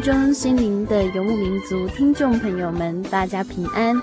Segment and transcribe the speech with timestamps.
[0.00, 3.94] 中，心灵的游牧民族听众朋友们，大家平安。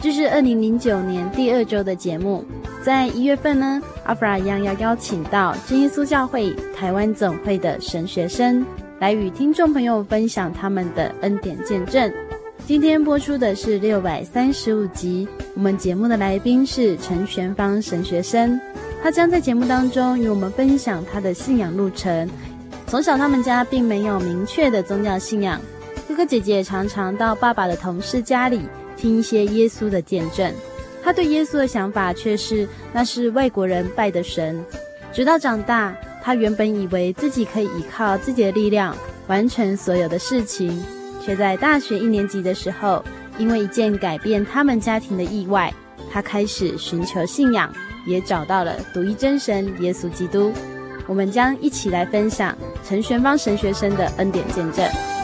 [0.00, 2.44] 这是二零零九年第二周的节目。
[2.82, 8.64] 在一月份呢，阿弗拉一样要邀请到真耶稣教会台湾总会的神学生，
[9.00, 12.12] 来与听众朋友分享他们的恩典见证。
[12.66, 15.26] 今天播出的是六百三十五集。
[15.54, 18.60] 我们节目的来宾是陈玄芳神学生，
[19.02, 22.28] 他将在节目当中与我们分享他的信仰路程。
[22.88, 25.60] 从小，他们家并没有明确的宗教信仰。
[26.08, 28.62] 哥哥姐姐常常到爸爸的同事家里
[28.96, 30.50] 听一些耶稣的见证。
[31.02, 34.64] 他对耶稣的想法却是那是外国人拜的神。
[35.12, 38.96] 直到长大，他原本以为自己可以依靠自己的力量
[39.26, 40.82] 完成所有的事情，
[41.22, 43.04] 却在大学一年级的时候，
[43.36, 45.72] 因为一件改变他们家庭的意外，
[46.10, 47.70] 他开始寻求信仰，
[48.06, 50.50] 也找到了独一真神耶稣基督。
[51.08, 55.17] 我们将一起来分享陈玄芳神学生的恩典见证。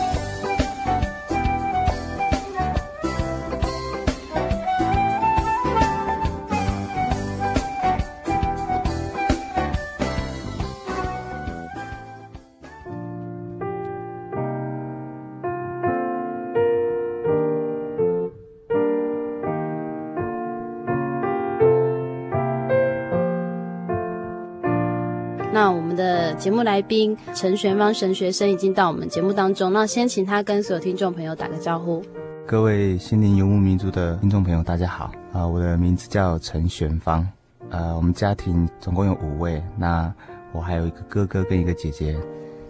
[26.75, 32.03] 来宾陈玄芳神学生已经到我们节目当中，那先请他跟所有听众朋友打个招呼。
[32.45, 35.49] 各位心灵游牧民族的听众朋友，大家好啊、呃！
[35.49, 37.25] 我的名字叫陈玄芳，
[37.71, 40.13] 呃，我们家庭总共有五位，那
[40.51, 42.19] 我还有一个哥哥跟一个姐姐。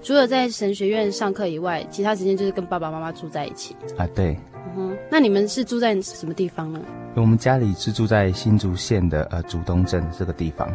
[0.03, 4.07] 除了在神学院上课以外，其他时间就是跟爸爸妈妈住在一起啊？
[4.15, 4.37] 对。
[4.77, 6.79] 嗯哼，那你们是住在什么地方呢？
[7.15, 10.69] 我们家里是住在新竹县的呃竹东镇这个地方。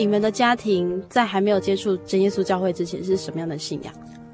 [0.00, 3.92] 你们的家庭在还没有接触真耶稣教会之前是什么样的信仰？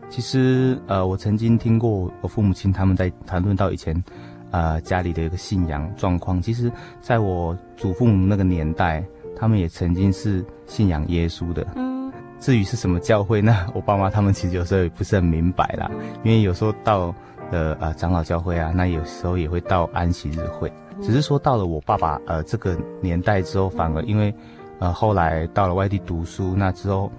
[0.09, 4.01] 其实，呃，我曾经听过我父母亲他们在谈论到以前，
[4.53, 6.41] 呃，家里的一个信仰状况。
[6.41, 9.05] 其实，在我祖父母那个年代，
[9.35, 11.67] 他们也曾经是信仰耶稣的。
[11.75, 12.13] 嗯。
[12.39, 13.67] 至于是什么教会呢？
[13.75, 15.91] 我爸妈他们其实有时候也不是很明白啦，
[16.23, 17.13] 因为有时候到
[17.51, 20.73] 了呃长老教会啊，那有时候也会到安息日会。
[21.03, 24.33] 只是说到了我爸爸呃这个年代之后，反而因为。
[24.79, 27.11] 呃，后来到了外地读书，那之后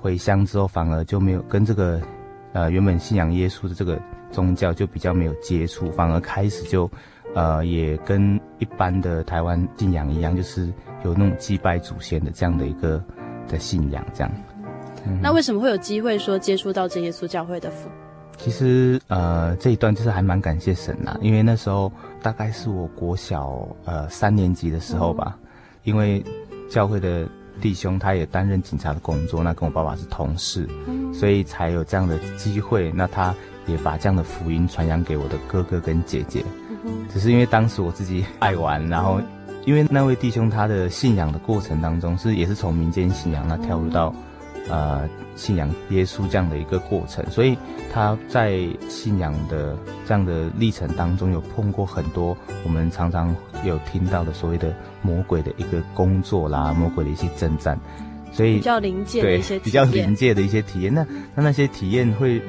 [0.00, 2.00] 回乡之后，反而就没有跟这个
[2.52, 3.96] 呃原本信仰耶稣的这个
[4.32, 6.90] 宗教就比较没有接触，反而开始就
[7.32, 10.66] 呃也跟一般的台湾信仰一样，就是
[11.04, 13.00] 有那种祭拜祖先的这样的一个
[13.46, 14.32] 的信仰，这样。
[15.06, 17.88] 嗯、那为什么会有机会说接触到这耶稣教会的福？
[18.38, 25.48] 其实呃这一段就是还蛮感谢神呐，因为那时候大概是我国小呃三年级的时候吧，嗯、
[25.84, 26.24] 因为。
[26.68, 27.28] 教会的
[27.60, 30.68] 弟兄，他也担任警察的工作，那跟我爸爸是同事，
[31.12, 32.90] 所以才有这样的机会。
[32.92, 33.34] 那他
[33.66, 36.44] 也把这样的福音传扬给我的哥哥跟姐姐。
[37.12, 39.20] 只是因为当时我自己爱玩，然后
[39.64, 44.14] 因为那位弟兄他的信仰的过程当中是也是从民间信仰那跳入到。
[44.68, 47.56] 呃，信仰耶稣这样的一个过程，所以
[47.92, 48.58] 他在
[48.88, 49.76] 信仰的
[50.06, 53.34] 这样的历程当中，有碰过很多我们常常
[53.64, 57.78] 有听到的所谓的魔鬼的一个工作啦，魔鬼的一些征战，
[58.32, 60.94] 所以比较临界的一些体验，对比较临界的一些体验。
[60.94, 62.40] 那那那些体验会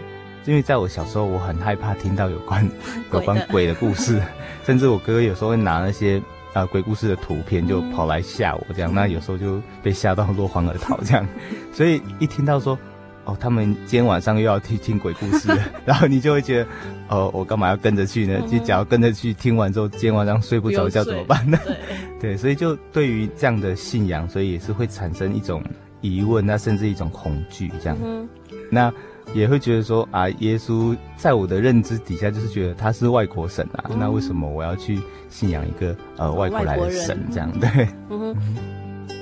[0.45, 2.65] 因为在我小时候，我很害怕听到有关
[3.11, 4.21] 有关鬼的故事，
[4.65, 6.21] 甚至我哥哥有时候会拿那些
[6.55, 11.27] 啊、呃、鬼故事的图片就跑来吓我，这样，那有时候就被吓到落荒而逃，这样。
[11.73, 12.79] 所以一听到说，
[13.25, 16.69] 哦，他们今天晚上又要听听鬼故事了， 然后你就会觉得，
[17.09, 18.39] 哦，我干嘛要跟着去呢？
[18.47, 21.59] 就只要跟着去，听完之后，今天晚上睡不着觉怎么办呢？
[21.67, 21.75] 对，
[22.21, 25.61] 对，所以就对于这样的信仰，所以也是会产生一种
[25.99, 27.97] 疑问，那甚至一种恐惧，这样。
[28.01, 28.27] 嗯、
[28.71, 28.91] 那。
[29.33, 34.99] 也会觉得说啊，耶稣在我的认知底下就是觉得他是外国神啊，嗯、那为什么我要去
[35.29, 37.51] 信仰一个呃外国来的神这样？
[37.59, 37.69] 对，
[38.09, 38.35] 嗯哼。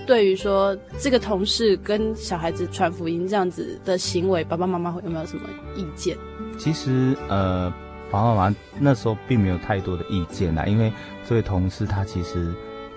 [0.05, 5.43] 对于说这个同事跟小孩子传福音这样子的行为，爸爸妈妈会有没有什么
[5.77, 6.17] 意见？
[6.59, 7.71] 其实呃，
[8.11, 10.91] 爸爸妈妈那时候并没有太多的意见啦，因为
[11.25, 12.49] 这位同事他其实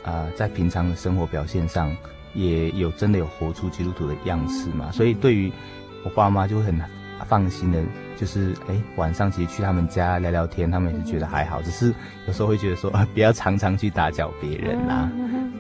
[0.03, 1.97] 啊、呃，在平常的生活表现上
[2.35, 5.53] 也有真的有活出基督徒的样式嘛，嗯、所以对于
[6.03, 6.77] 我爸妈就会很。
[7.25, 7.83] 放心的，
[8.17, 11.95] 就是哎、欸，晚上其实去他们家聊聊天，他们也是觉得还好，只是
[12.27, 15.11] 有时候会觉得说啊， 不要常常去打搅别人啦。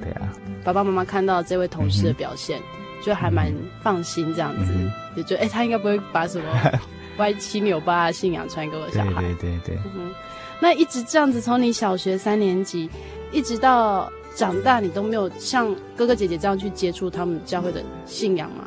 [0.00, 0.32] 对啊，
[0.64, 6.44] 爸爸妈妈看到这位同事的表现，嗯、就还蛮放心这样子，嗯、就觉得哎、欸，他应该不会把什么
[7.19, 9.23] 歪七扭八的信仰传给我小孩。
[9.23, 9.79] 对对对对。
[9.97, 10.12] 嗯、
[10.61, 12.91] 那一直这样子，从你小学三年级
[13.32, 18.67] 一直到长大，你都没有像哥哥姐姐这样去接触他们教会的信仰吗？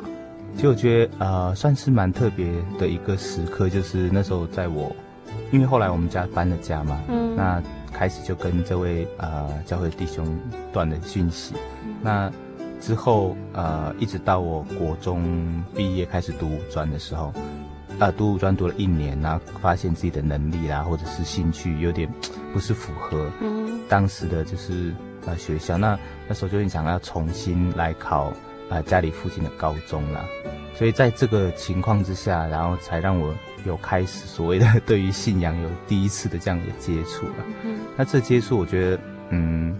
[0.56, 2.46] 其实我觉得，呃，算是蛮特别
[2.78, 4.94] 的一个时刻，就是那时候在我，
[5.50, 7.62] 因为后来我们家搬了家嘛，嗯，那
[7.92, 10.38] 开始就跟这位呃教会弟兄
[10.70, 11.54] 断了讯息，
[11.84, 12.30] 嗯、那
[12.78, 17.28] 之后呃一直到我国中毕业开始读五专的时候，
[17.98, 22.06] 啊、呃，读五专读了一年，然后发现自己的能力啦或者是兴趣有点
[22.52, 24.92] 不是符合，嗯，当时的就是
[25.24, 25.98] 呃学校，那
[26.28, 28.30] 那时候就很想要重新来考。
[28.70, 30.24] 啊，家里附近的高中啦，
[30.74, 33.34] 所以在这个情况之下，然后才让我
[33.66, 37.34] 有开始所谓的 对于信仰有第一次的这样的接触了。
[37.64, 39.00] 嗯，那这接触我觉得，
[39.30, 39.76] 嗯，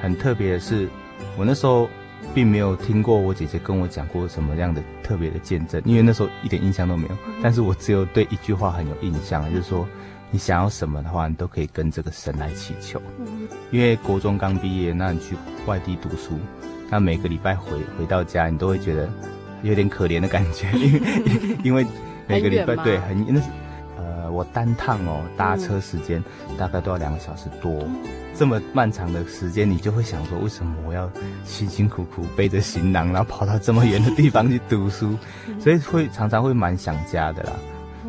[0.00, 0.88] 很特别的是，
[1.36, 1.88] 我那时候
[2.34, 7.16] 并没有听过我姐姐跟我讲过什么样的特别的见证，因为那时候一点印象都没有。
[7.42, 9.88] 但是我只有对一句话很有印象，就是说，
[10.34, 13.00] 你想要什么的话，你都可以跟这个神来祈求。
[13.70, 16.40] 因为国中刚毕业，那你去外地读书。
[16.90, 19.08] 那每个礼拜回回到家，你都会觉得
[19.62, 21.86] 有点可怜的感觉， 因为因为
[22.26, 23.46] 每个礼拜对很那是
[23.96, 26.20] 呃，我单趟哦搭车时间
[26.58, 27.94] 大概都要两个小时多，嗯、
[28.34, 31.08] 这么漫长的时间，你就会想说，为什么我要
[31.44, 35.16] 辛辛苦苦背着行囊，然后跑到这么远的地方去读书？
[35.60, 37.52] 所以会常常会蛮想家的啦。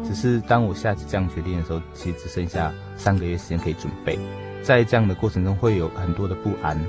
[0.07, 4.17] 只是当我下次这样决定的时候，其实只剩下三个月时间可以准备，
[4.61, 6.79] 在这样的过程中会有很多的不安。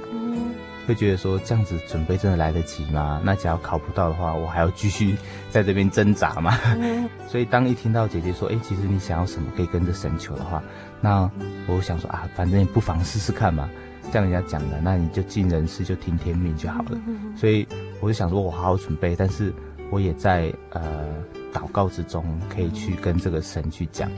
[0.86, 3.20] 会觉得说这样子准备真的来得及吗？
[3.24, 5.16] 那假如考不到的话，我还要继续
[5.50, 6.56] 在这边挣扎吗？
[6.76, 10.62] 嗯、 所以当一听到姐姐说，哎，其实你想要什么可以跟着神求的话，
[11.00, 11.28] 那
[11.66, 13.68] 我想说啊，反正也不妨试试看嘛。
[14.12, 16.96] 像人家讲的，那你就尽人事，就听天命就好了。
[17.34, 17.66] 所以
[18.00, 19.52] 我就想说，我好好准备，但是
[19.90, 21.08] 我也在呃
[21.56, 24.10] 祷告之中，可以去跟这个神去讲。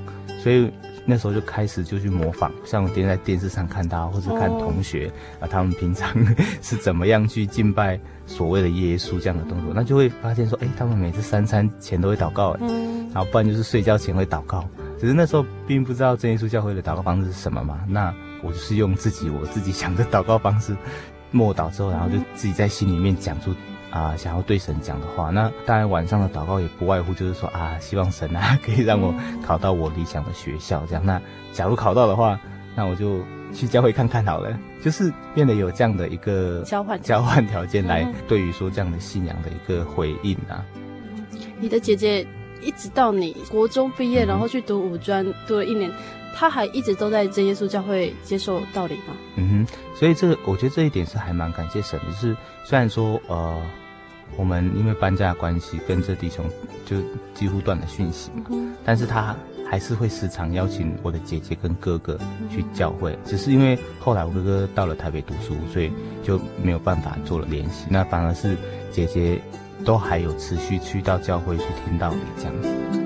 [0.42, 0.70] 所以。
[1.10, 6.14] 那时候就开始就去模仿，像我今天在电视上看到，或者看同学啊，他们平常
[6.60, 12.66] 是怎么样去敬拜所谓的耶稣这样的动作，那就会发现说，哎，他们每次三餐前都会祷告，哎，
[13.14, 14.68] 然后不然就是睡觉前会祷告。
[15.00, 20.76] 只是那时候并不知道真耶稣教会的祷告方式是什么嘛，那我就是用自己我自己想的祷告方式，
[21.30, 23.54] 默祷之后，然后就自己在心里面讲出。
[23.90, 29.14] 啊，想要对神讲的话，那当然晚上的祷告也不外乎就是说啊，希望神啊可以让我
[29.44, 31.04] 考到我理想的学校，这样。
[31.04, 31.20] 那
[31.52, 32.38] 假如考到的话，
[32.74, 33.20] 那我就
[33.52, 40.64] 去教会看看好了，就是变得有这样的一个交换交换条件来对于说这样的信仰的一个回应啊。
[41.58, 42.26] 你的姐姐
[42.60, 45.90] 一直到你国中毕业，然后去读五专，读了一年。
[46.38, 49.16] 他还一直都在真耶稣教会接受道理吗？
[49.34, 52.06] 嗯哼，所以这个我觉得这一点是还蛮感谢神的。
[52.06, 53.60] 就是虽然说呃，
[54.36, 56.48] 我们因为搬家的关系跟这弟兄
[56.86, 56.96] 就
[57.34, 59.34] 几乎断了讯息嘛，嗯、但是他
[59.68, 62.16] 还是会时常邀请我的姐姐跟哥哥
[62.48, 63.14] 去教会。
[63.14, 65.90] 嗯、只是因为后来我哥哥到了台北读书，所以
[66.22, 67.86] 就没有办法做了联系。
[67.90, 68.56] 那反而是
[68.92, 69.42] 姐姐
[69.84, 72.97] 都还有持续去到教会去听道理这样子。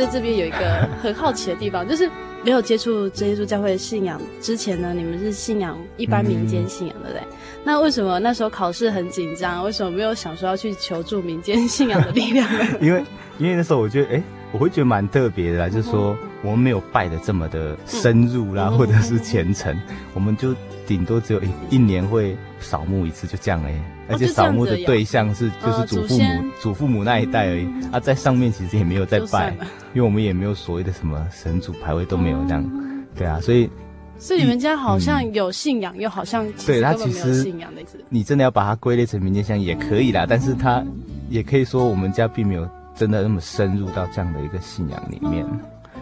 [0.00, 2.08] 在这边有一个很好奇的地方，就是
[2.42, 7.22] 没有接触真耶稣教会的信仰之前呢，你们是信仰一般民间信仰，对不对？
[7.62, 9.62] 那为什么那时候考试很紧张？
[9.62, 12.64] 为什么没有想说要去求助民间信仰的力量呢？
[12.80, 13.04] 因为，
[13.38, 19.78] 因为那时候我觉得，哎，我会觉得蛮特别的啦，就是说我们没有拜的这么的深入啦，或者是虔诚，
[20.14, 20.54] 我们就
[20.86, 23.74] 顶多只有一一年会扫墓一次，就这样哎，
[24.10, 27.66] 而且扫墓的对象是就是祖父母祖父母那一代而已。
[27.92, 29.50] 啊，在上面其实也没有在拜，
[29.94, 32.70] 因为我们也没有所谓的什么神主牌位都没有这样，
[33.16, 33.70] 对啊，所以。
[34.22, 37.98] 所以你们家好像有信仰，嗯、又好像对他其实信仰的意思。
[38.10, 40.84] 你真的要把它归类成民间信仰也可以啦，但是它
[41.30, 45.42] 也可以说我们家并没有真的那么深入到这样的一个信仰里面。
[45.50, 45.60] 嗯、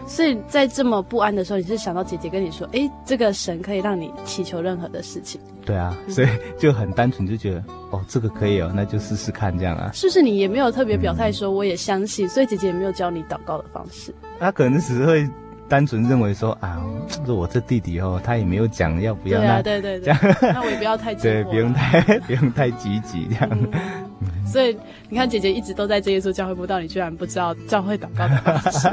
[0.09, 5.39] 所以在这么不安的时候，你是想到姐姐跟你说，哎、欸，这个神可以让你祈求任何的事情。
[5.63, 9.91] 对啊，所以就很单纯就觉得，哦，这个可以哦，那就试试看这样啊。
[9.93, 14.13] 是不是你也没有特别表态说我也相信，嗯、所以姐姐也没有教你祷告的方式？
[14.39, 15.29] 他可能只是会。
[15.69, 16.83] 单纯认为说啊，
[17.27, 20.11] 是我这弟弟哦，他也没有讲要不要，那对对对，
[20.41, 24.08] 那我也不要太 对，不用太不用太积极这样。
[24.45, 24.77] 所以
[25.09, 28.89] 你看，姐姐一直都在这耶稣教会不到，你居然不知道教会祷告的方式。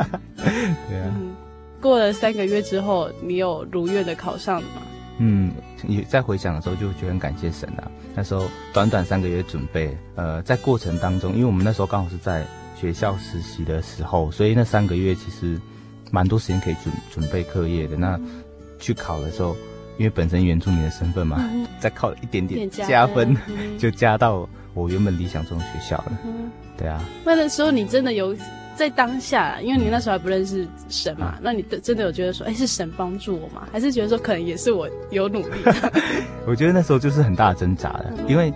[0.88, 1.14] 对 啊。
[1.80, 4.82] 过了三个月之后，你有如愿的考上了吗？
[5.18, 5.52] 嗯，
[5.86, 7.90] 也在回想的时候就觉得很感谢神啊。
[8.14, 12.44] 那时候短短三个月准备，呃，在过程当中，因为我们那时候刚好是在
[12.78, 15.60] 学校实习的时候，所以那三个月其实。
[16.12, 17.96] 蛮多时间可以准准备课业的。
[17.96, 18.18] 那
[18.78, 19.56] 去考的时候，
[19.98, 23.40] 因为本身原住民的身份嘛，嗯、再靠一点点加分，加
[23.76, 26.12] 就加到我原本理想中的学校了。
[26.24, 27.02] 嗯、对啊。
[27.24, 28.36] 那那时候你真的有
[28.76, 33.66] 在当下，因为你那时候还不认识神嘛，嗯、那你真的有觉得说，哎、欸，是神帮助我吗？
[33.72, 35.58] 还是觉得说，可能也是我有努力？
[36.46, 38.52] 我觉得那时候就是很大的挣扎的，嗯、因为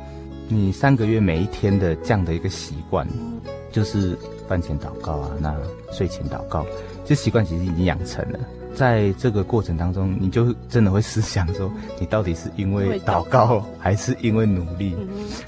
[0.47, 3.41] 你三个月每一天的这样的一个习惯，嗯、
[3.73, 4.15] 就是
[4.47, 5.57] 饭前祷告啊，那
[5.91, 6.67] 睡前祷告。
[7.03, 8.39] 这习惯其实已经养成了，
[8.81, 14.97] 在这个过程当中，你就真的会思想说，你到底是因为祷告，还是因为努力？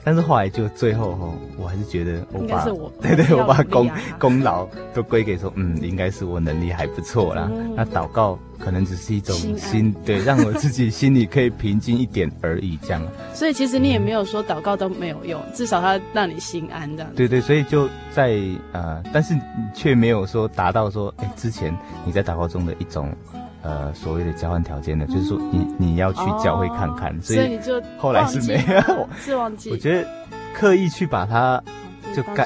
[0.05, 2.63] 但是后来就最后哈，我还是觉得我把，
[3.01, 7.51] 对对，我把功功劳都归给说，嗯，应该是我能力还不错啦。
[7.75, 8.39] 那祷告。
[8.63, 13.03] 可能只是一种心，心对，让我自己心里可以平静一点而已，这样。
[13.35, 17.13] 所以其实你也没有说祷告都没有用，至少他让你心安这样。
[17.17, 18.39] 对对，所以就在
[18.73, 19.35] 呃，但是
[19.75, 23.13] 却没有说达到说，哎，之前你在祷告中的一种
[23.63, 29.71] 呃所谓的交换条件的，就是说你你要去教会看看，所以你就后来是没有，是忘记。
[29.71, 30.09] 我觉得
[30.55, 31.63] 刻意去把它。
[32.15, 32.45] 就盖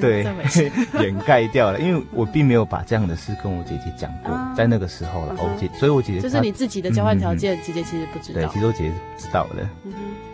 [0.00, 0.24] 对
[1.02, 8.40] 掩盖掉了，因为我并没有把这样的事跟我姐姐讲过，在那个时候了，我姐，所以我姐姐就是你自己的交换条件，姐姐其实不知道。
[8.40, 9.68] 对，其实我姐姐知道的。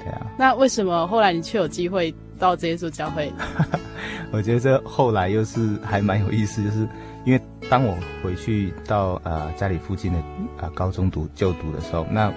[0.02, 0.26] 对啊。
[0.36, 3.32] 那为什么后来你却有机会到这耶稣教会？
[4.32, 6.88] 我觉得这后来又是还蛮有意思，就是
[7.24, 10.18] 因为当我回去到呃家里附近的
[10.58, 12.28] 呃高中读就读的时候，那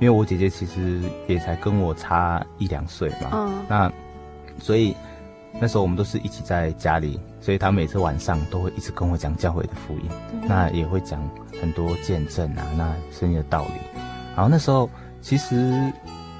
[0.00, 3.92] 因为我姐姐其实也才跟我差一两岁嘛，嗯，那
[4.58, 4.96] 所以。
[5.60, 11.20] 那时候我们都是一起在家里，所以他每次晚上都会一直跟我讲教会的福音，嗯、那也会讲
[11.60, 14.00] 很多见证啊，那圣经的道理。
[14.34, 14.88] 然后那时候
[15.20, 15.72] 其实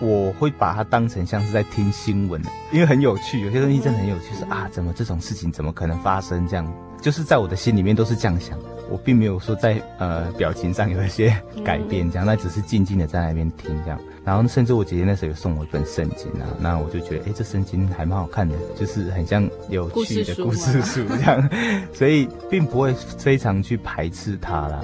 [0.00, 2.42] 我会把它当成像是在听新闻，
[2.72, 6.48] 因为很有趣，有些东西真的很有趣，是啊，怎么这种事情怎么可能发生？
[6.48, 6.66] 这样
[7.00, 8.58] 就是在我的心里面都是这样想。
[8.90, 11.34] 我并没有说在呃表情上有一些
[11.64, 13.98] 改变，这样，那只是静静的在那边听这样。
[14.24, 21.50] 然后甚至我姐姐那时候有送我一本圣经啊，那我就觉得，哎，这圣经还蛮好看的，就是很像有趣的故事 书这样，
[21.92, 24.80] 所以并不会非常去排斥它啦。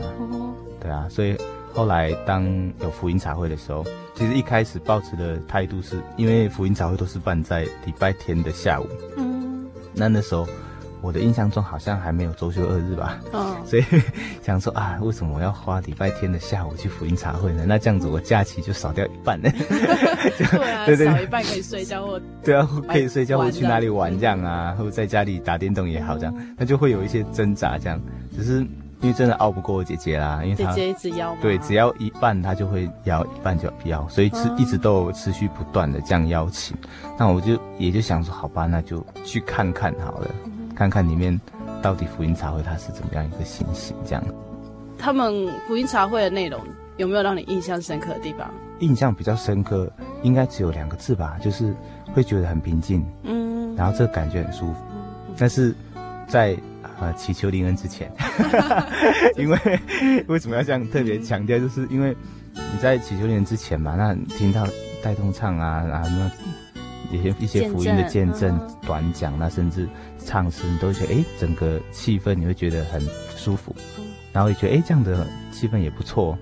[0.81, 1.37] 对啊，所以
[1.73, 2.45] 后来当
[2.81, 10.49] 有福音茶会的时候，其实一开始抱持的态度是因为福音茶会都是办在礼拜天的下午，嗯，那那时候。
[11.01, 13.85] 我的印象中好像还没有周休二日吧，哦， 所以
[14.43, 17.65] 想说啊，为什么我要花礼拜天的下午去福音茶会呢？
[17.67, 19.51] 那这样子我假期就少掉一半呢。
[19.59, 28.01] 对啊， 对对，少一半可以睡觉或对啊，可以睡觉或去哪里玩这样啊，或者在家里打电动也好这样，那就会有一些挣扎这样。
[28.37, 28.67] 只是
[29.01, 36.77] 因为真的拗不过我姐姐啦，因为她姐姐一直邀，对，只要一半她就会邀，一半就要，所以是一直都有持续不断的这样邀请。
[37.17, 40.31] 那我就也就想说，好吧，那就去看看好了。
[40.79, 41.39] 看看里面
[41.83, 44.25] 到底福音茶会它是怎么样一个情形，这样。
[44.97, 46.61] 他们福音茶会的内容
[46.99, 48.49] 有没有让你印象深刻的地方？
[48.79, 49.91] 印象比较深刻，
[50.23, 51.75] 应该只有两个字吧，就是
[52.15, 54.79] 会觉得很平静，嗯，然后这个感觉很舒服。
[54.95, 55.75] 嗯、但是
[56.29, 56.57] 在
[57.01, 58.09] 呃祈求灵恩之前，
[59.37, 59.59] 因为
[60.29, 61.59] 为什么要这样特别强调？
[61.59, 62.17] 就是因为
[62.55, 64.65] 你在祈求灵恩之前嘛，那你听到
[65.03, 66.31] 带动唱啊啊那。
[67.11, 69.89] 一些一些福音的见证、短讲，那甚至
[70.25, 73.01] 唱诗，你都会觉得哎，整个气氛你会觉得很
[73.37, 73.75] 舒服，
[74.33, 76.37] 然后也觉得哎，这样的气氛也不错。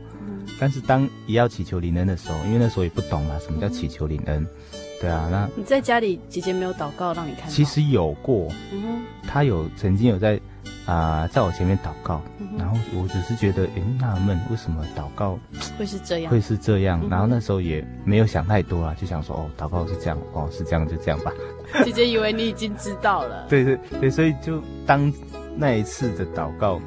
[0.59, 4.47] 但是当也要祈求灵恩的时候，因为那时候也不懂嘛，什么叫祈求灵恩？
[5.01, 7.51] 对啊，那你在家里姐姐没有祷告让你看？
[7.51, 10.41] 其实有过，嗯哼，他有曾经有在
[10.87, 15.37] 啊、呃，在我前面祷告，嗯、然后我只是觉得，哎，纳闷为什么祷告
[15.77, 17.01] 会是这样，会是这样。
[17.03, 21.33] 嗯、然后那时候也没有想太多啊，就想说，哦，祷告是这样，哦，是这样，就这样吧。
[21.85, 23.47] 姐姐以为你已经知道了。
[23.51, 25.13] 对对对，所以就当
[25.57, 26.81] 那一次的祷告，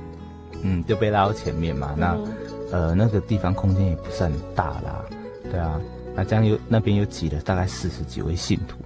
[0.64, 1.94] 嗯，就被拉到前面嘛。
[1.98, 2.28] 那、嗯、
[2.72, 5.04] 呃，那个地方空间也不是很大啦，
[5.52, 5.78] 对啊。
[6.16, 8.78] 那这样又那边又挤了大概四十几位信徒，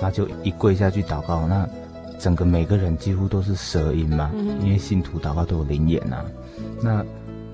[0.00, 1.68] 那就一跪下去祷告，那。
[2.24, 6.24] 整个每个人几乎都是舌音嘛，嗯、因为信徒祷告都有灵眼呐、啊。
[6.82, 7.04] 那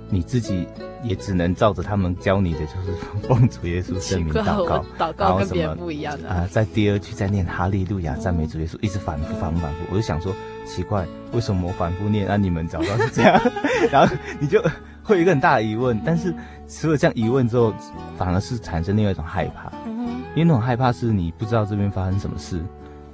[0.08, 0.64] 你自己
[1.02, 2.92] 也只能照着他们教你的，就是
[3.26, 6.46] 奉主耶稣圣名祷告， 祷告跟别人不一样的啊。
[6.48, 9.78] 在第二句再念哈利路亚，赞美主耶稣，一直反复反复反复。
[9.90, 10.32] 我就想说，
[10.64, 13.40] 奇怪，为什么我反复念，那、啊、你们找到是这样？
[13.90, 14.62] 然后你就
[15.02, 16.00] 会有一个很大的疑问。
[16.04, 16.32] 但是
[16.68, 17.74] 除了这样疑问之后，
[18.16, 19.72] 反而是产生另外一种害怕，
[20.36, 22.58] 因为那种害怕是你不知道这边发生什么事。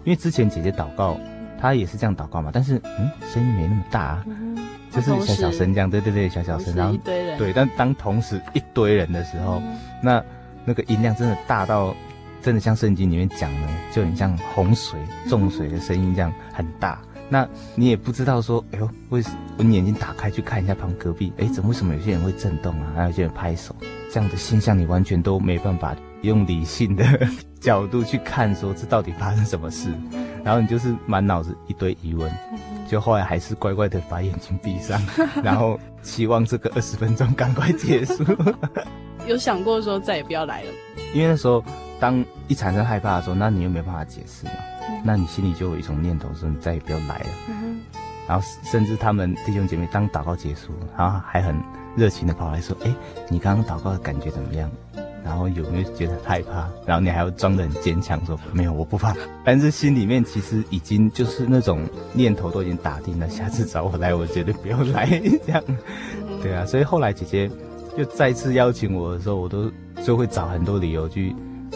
[0.04, 1.18] 因为之前姐姐祷告。
[1.60, 4.56] 他也是这样祷告嘛，但是嗯，声音没那么大，啊，嗯、
[4.90, 10.22] 就是小小声这样，对对对，小小声，然后对，但当同时一堆人的时候，嗯、那
[10.64, 11.94] 那个音量真的大到，
[12.42, 17.00] 真的像圣经里面讲的，就很像洪水、重水的声音这样很大。
[17.28, 17.44] 那
[17.74, 23.74] 你也不知道说，哎呦，为什么你眼睛打开去看一下旁隔壁，哎，怎么为什么有些人会震动啊，还有些人拍手，
[24.12, 27.04] 这样的现象你完全都没办法用理性的
[27.60, 29.88] 角度去看，说这到底发生什么事。
[30.46, 32.32] 然后你就是满脑子一堆疑问，
[32.88, 35.02] 就后来还是乖乖的把眼睛闭上，
[35.42, 38.24] 然后期望这个二十分钟赶快结束。
[39.26, 40.70] 有想过说再也不要来了？
[41.12, 41.64] 因为那时候
[41.98, 44.52] 当一产生害怕的时候，那你又没办法解释嘛，
[44.88, 47.26] 嗯、那你心里就有一种念头说你再也不要来了。
[47.48, 47.80] 嗯、
[48.28, 51.60] 然后甚至他们弟兄姐妹当祷告结束，然后还很
[51.96, 52.94] 热情的跑来说：“哎，
[53.28, 54.70] 你刚刚祷告的感觉怎么样？”
[55.26, 56.70] 然后有没有觉得害怕？
[56.86, 59.12] 然后你还要装得很坚强，说没有，我不怕。
[59.44, 61.80] 但是心里面其实已经就是那种
[62.12, 65.04] 念头都已经打定了，下次找我来，我绝对不要来
[65.44, 65.60] 这样。
[66.40, 67.50] 对啊，所以后来姐姐
[67.98, 69.68] 就再次邀请我的时候，我都
[70.04, 71.30] 就会找很多理由去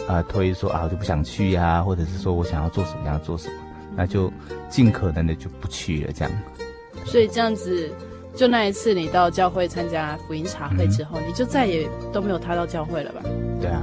[0.07, 3.55] 啊、呃、推说啊我就不想去呀、啊，或者是说我想要做什么要做什么，
[3.97, 4.31] 那就
[4.69, 6.33] 尽可能的就不去了这样。
[7.03, 7.91] 所以这样子。
[8.35, 13.21] 就那一次，你到教会参加福音茶会之后，嗯、你就再也都没有踏到教会了吧？
[13.61, 13.81] 对啊。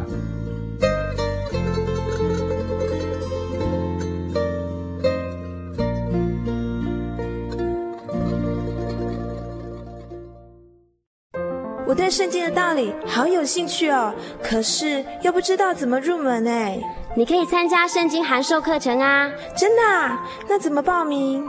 [11.87, 16.78] 我对圣经的道理好有兴趣哦，可是又不知道怎么入门哎。
[17.16, 19.30] 你可以参加圣经函授课程啊！
[19.56, 20.22] 真的啊？
[20.46, 21.48] 那怎么报名？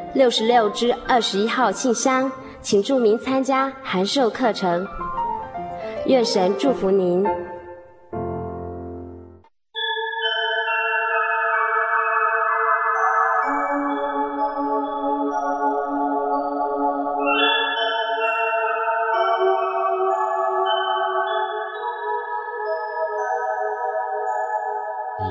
[0.13, 2.29] 六十六之二十一号信箱，
[2.61, 4.85] 请注明参加函授课程。
[6.05, 7.25] 愿神祝福您。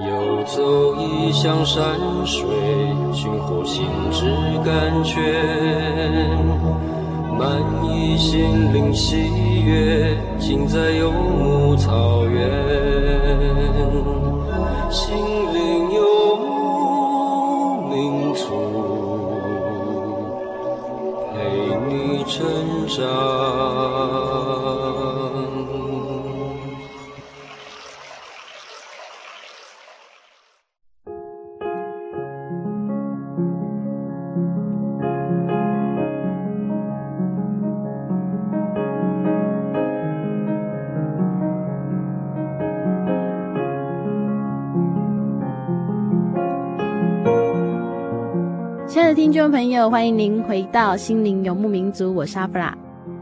[0.06, 2.48] 游走异乡山水，
[3.30, 4.24] 寻获心之
[4.64, 5.22] 甘泉，
[7.38, 12.50] 满溢心灵喜悦，尽在游牧草原。
[49.90, 52.72] 欢迎您回到心灵游牧民族，我是阿弗拉。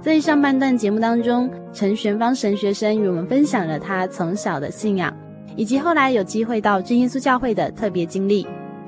[0.03, 5.11] 在上半段节目当中，陈玄芳神学生与我们分享了他从小的信仰，
[5.57, 8.47] 以及后来有机会到真耶稣教会的特别经历。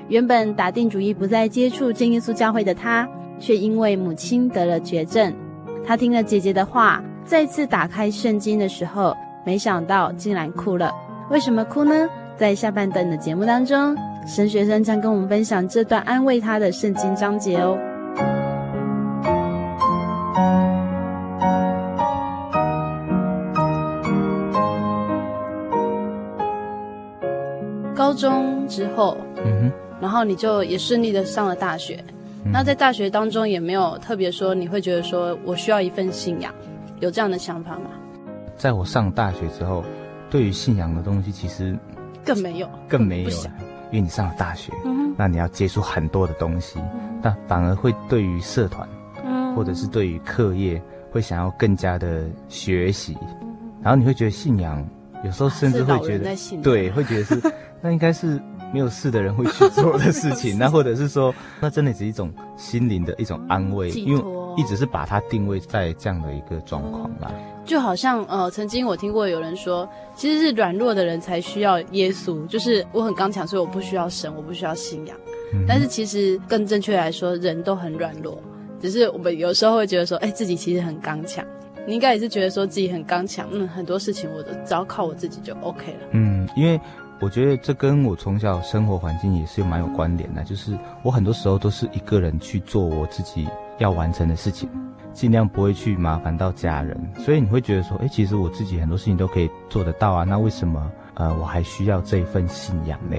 [0.09, 5.33] 原本打定主意不再接触真耶稣教会的他，却因为母亲得了绝症，
[5.83, 10.93] 他听了姐姐的话，再次打开圣经的时候，没想到竟然哭了。
[11.31, 12.07] 为什么哭呢？
[12.37, 13.97] 在下半段的节目当中。
[14.25, 17.77] 神学生将跟我们分享这段安慰他的圣经章节哦。
[27.95, 29.71] 高中之后嗯哼。
[30.01, 32.03] 然后你就也顺利的上了大学。
[32.43, 36.51] 那在大学当中也没有特别说你会觉得说我需要一份信仰
[36.99, 37.91] 有这样的想法吗？
[38.57, 39.83] 在我上大学之后
[40.29, 41.77] 对于信仰的东西其实
[42.25, 43.29] 更没有更没有
[43.91, 48.87] 因为你上了大学，嗯、那你要接触很多的东西，嗯、但反而会对于社团，
[49.23, 54.83] 嗯、或者是对于课业，会想要更加的学习，嗯、然后你会觉得信仰
[55.23, 57.41] 有时候甚至会觉得，对，会觉得是
[57.81, 58.41] 那应该是。
[58.73, 64.23] 没有事的人会去做的事情， 那或者是说，那真的是一种心灵的一种安慰，因为
[64.55, 67.29] 一直是把它定位在这样的一个状况啦。
[67.65, 75.15] 就好像呃，曾经我听过有人说，其实是软弱的人才需要耶稣，就是我很刚强，所以我不需要神，我不需要信仰。
[75.53, 78.41] 嗯、但是其实更正确来说，人都很软弱，
[78.79, 81.45] 只是我们有时候会觉得说，哎，自己其实很刚强。
[81.87, 86.07] 你应该也是觉得说自己很刚强，嗯，很多事情我都只要靠我自己就 OK 了。
[86.11, 86.79] 嗯，因为。
[87.23, 93.47] 我觉得这跟我从小生活环境也是蛮有关联的，就是我很多时候都是一个人去做我自己
[93.77, 94.67] 要完成的事情，
[95.13, 103.17] 尽量不会去麻烦到家人，所以你会觉得说，哎，其实我自己很多事情都可以做得到啊，那为什么呃我还需要这一份信仰呢？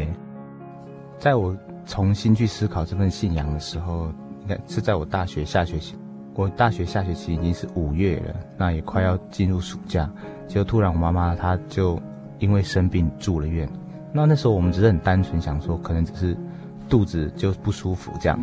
[1.18, 4.06] 在我重新去思考这份信仰的时候，
[4.40, 5.94] 应该是在我大学下学期，
[6.34, 10.10] 我大学下学期已经是五月了，那也快要进入暑假，
[10.48, 12.00] 就突然我妈妈她就
[12.38, 13.68] 因为生病住了院。
[14.12, 16.36] 那那时候我们只是很单纯想说，可能只是
[16.88, 18.38] 肚子就不舒服这样。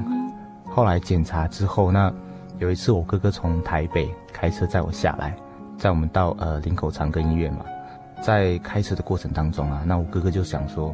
[0.65, 2.13] 后来检查之后，那
[2.59, 5.33] 有一次我哥哥从台北开车载我下来，
[5.77, 7.65] 载我们到呃林口长庚医院嘛，
[8.21, 10.93] 在开车的过程当中啊，那我哥哥就想说，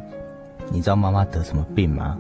[0.72, 2.18] 你知道妈妈得什么病吗？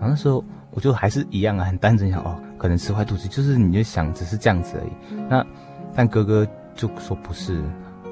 [0.00, 5.22] 然后那时候我就还是一样啊，很单纯想哦，可能吃坏肚子，就是你就想只是这样子而已。
[5.28, 5.46] 那
[5.94, 7.62] 但哥哥就说不是，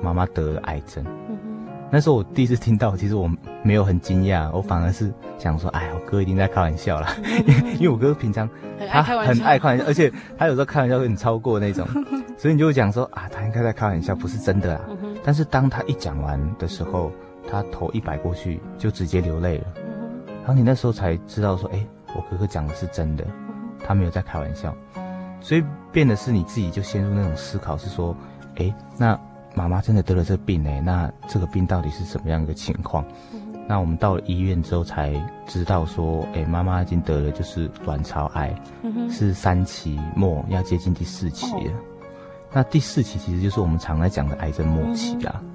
[0.00, 1.04] 妈妈得了癌症。
[1.90, 3.30] 那时候我第一次听到，其实我
[3.62, 7.14] 没有很惊讶，我反而是想说，哎，我哥一定在开玩笑啦，
[7.78, 8.48] 因为我哥平常
[8.90, 11.86] 他很爱开玩笑，而且他有时候开玩笑会很超过那种，
[12.36, 14.80] 所以你就会讲说啊，他应该在开玩笑，不是真的啊。
[15.22, 17.12] 但是当他一讲完的时候，
[17.48, 19.66] 他头一摆过去就直接流泪了，
[20.38, 23.24] 然后你那时候才知道说，哎，我哥哥讲的是真的，
[23.86, 24.74] 他没有在开玩笑，
[25.40, 28.14] 所以变的是你自己就陷入那种思考，是说，
[28.56, 29.18] 哎，那。
[29.56, 33.02] 妈妈真的得了这个病哎，那这个病到底是什么样一个情况？
[33.32, 35.14] 嗯、那我们到了医院之后才
[35.46, 41.72] 知道说，哎，妈妈已经得了就是卵巢癌，嗯、是三期末，要接近第四期了。
[41.72, 41.80] 哦、
[42.52, 45.48] 那第四期其实就是我们常来讲的癌症末期啦，嗯、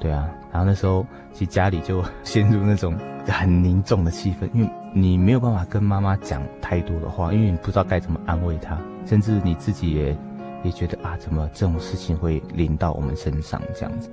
[0.00, 0.28] 对啊。
[0.52, 2.92] 然后那时候其实家里就陷入那种
[3.28, 10.16] 很凝重的气氛，因为你没有办法跟妈妈讲太多的话，因为你不知道该怎么安慰她，甚至你自己也。
[10.64, 14.10] 也觉得啊，怎么这种事情会临到我们身上这样子？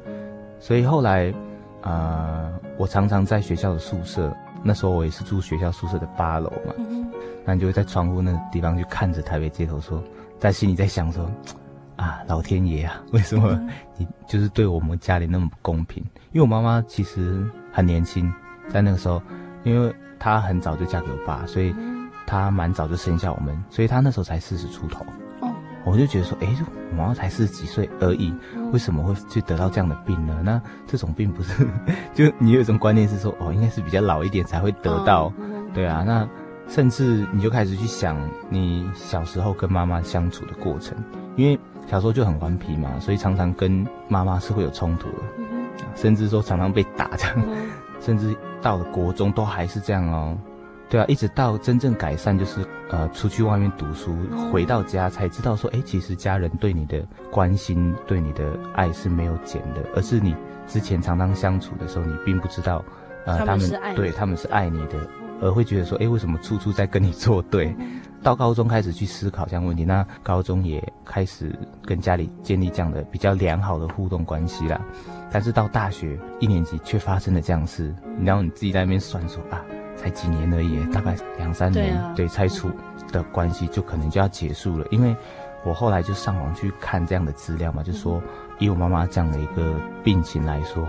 [0.60, 1.34] 所以后来，
[1.82, 6.74] 呃，我常常在学校的宿舍，那时候我也是住学校宿舍的八楼嘛，
[7.44, 10.04] 那你就会在窗户那个地方去看着台北街头说，说
[10.38, 11.32] 在心里在想说，
[11.96, 13.60] 啊，老天爷啊，为什么
[13.98, 16.04] 你就是对我们家里那么不公平？
[16.32, 18.32] 因为我妈妈其实很年轻，
[18.70, 19.22] 在那个时候，
[19.64, 21.74] 因为她很早就嫁给我爸，所以
[22.28, 25.04] 她蛮早就生下我们，所以她那时候才四十出头。
[25.84, 26.48] 我就觉得说，哎，
[26.92, 28.34] 我妈妈才四十几岁而已，
[28.72, 30.40] 为什么会去得到这样的病呢？
[30.44, 31.68] 那这种病不是，
[32.14, 35.32] 就你有一种观念是说，哦，应该是比较老一点才会得到，
[35.74, 36.04] 对啊。
[36.06, 36.28] 那
[36.68, 38.18] 甚至你就开始去想
[38.50, 40.98] 你小时候跟妈妈相处的过程，
[41.36, 45.24] 因为小时候就很顽皮嘛，所以常常跟妈妈是会有冲突的，
[45.96, 47.46] 甚至说常常被打这样，
[48.00, 50.38] 甚至到了国中都还是这样哦。
[50.92, 54.14] 对啊，一直到真正改善，就是呃，出去外面读书，
[54.52, 57.02] 回到家才知道说，哎，其实家人对你的
[57.32, 60.36] 关心、对你的爱是没有减的，而是你
[60.68, 62.84] 之前常常相处的时候，你并不知道，
[63.26, 64.98] 呃，他们，对他们是爱你的，
[65.42, 67.74] 而会觉得说，哎，为什么处处在跟你作对？
[68.22, 74.80] 到高中开始去思考这样问题，那高中也开始跟家里建立这样的比较良好的互动关系啦。
[75.32, 79.64] 但是到大学一年级却发生了这样事，然后你自己在那边算说啊。
[80.02, 82.72] 才几年而已，大概两三年，对，啊、对，拆除
[83.12, 84.86] 的关系就可能就要结束了。
[84.90, 85.16] 因为
[85.64, 88.20] 我后来就上网去看这样的资料嘛，就说
[88.58, 90.88] 以我妈妈这样的一个病情来说，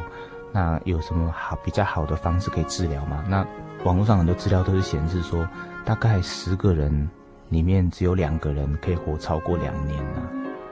[0.50, 3.22] 那有什么好比较好的方式可以治疗吗？
[3.28, 3.46] 那
[3.84, 5.46] 网络上很多资料都是显示说，
[5.84, 7.10] 大概十个人
[7.50, 10.22] 里面只有两个人可以活超过两年呢。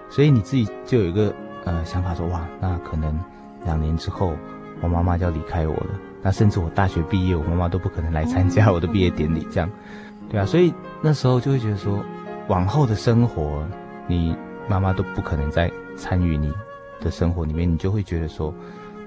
[0.09, 1.35] 所以你自己就有一个
[1.67, 3.19] 呃想法说，哇，那可能
[3.65, 4.33] 两年之后
[4.81, 5.91] 我妈妈就要离开我了。
[6.23, 9.71] 那甚至我大学毕业，我妈妈都不可能来参加我的毕业典礼，这样，
[10.29, 12.03] 对啊，所以那时候就会觉得说，
[12.49, 13.67] 往后的生活，
[14.07, 14.37] 你
[14.69, 16.53] 妈妈都不可能再参与你
[17.01, 18.53] 的生活里面，你就会觉得说，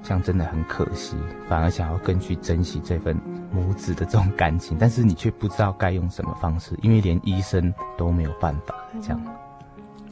[0.01, 1.15] 这样真的很可惜，
[1.47, 3.15] 反而想要更去珍惜这份
[3.51, 9.21] 母子的这种感情，但是你却不知道该用什么方式，因为连医生都没有办法这样。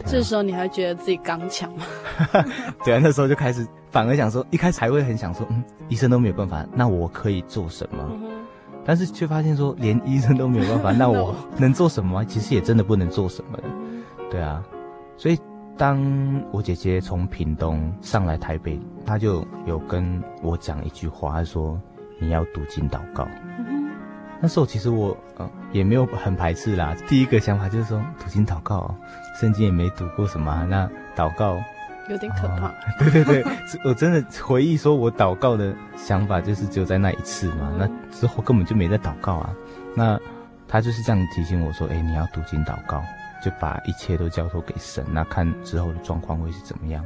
[0.06, 1.86] 这时候你还觉得自己刚强吗？
[2.84, 8.04] 对啊，那时候就开始反而想说，一开始还会很想说，嗯，医生都没有办法，那我可以做什么？
[8.12, 8.46] 嗯、
[8.86, 12.24] 但是却发现说，连医生都没有办法， 那我能做什么？
[12.26, 13.60] 其实也真的不能做什么。
[14.30, 14.64] 对啊，
[15.18, 15.38] 所以。
[15.78, 16.00] 当
[16.52, 21.80] 我姐姐从屏东上来台北，她就有跟我讲一句话，她说
[22.22, 23.28] ：“你要读经祷告。
[23.58, 23.90] 嗯”
[24.40, 26.96] 那时候其实我呃也没有很排斥啦。
[27.08, 28.94] 第一个想法就是说，读经祷告，
[29.40, 31.62] 圣经也没读过什么，那祷告
[32.10, 32.68] 有点可怕。
[32.68, 33.46] 哦、对 对对，
[33.86, 39.50] 我真的回忆说，我祷告的想法就是只有在那一次嘛，那之后根本就没在祷告啊。
[39.96, 40.20] 那
[40.68, 43.04] 他就是这样提醒我说：“哎，你要读经祷告。”
[43.44, 47.04] 就把一切都交托给神，那看之后的状况会是怎么样。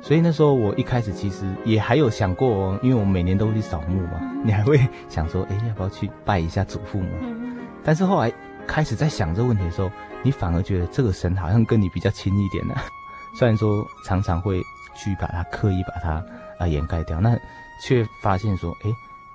[0.00, 7.08] 所以那时候我一开始其实也还有想过哦，因为我们每年都会去扫墓嘛，你还会想说，哎，要不要去拜一下祖父母？
[7.82, 8.32] 但是后来
[8.68, 9.90] 开始在想这个问题的时候，
[10.24, 12.74] 你反而觉得这个神好像跟你比较亲一点呢。
[13.38, 14.60] 虽然说常常会
[14.96, 16.24] 去把它刻意把它
[16.58, 17.38] 啊掩盖掉，那
[17.80, 18.90] 却发现说，哎，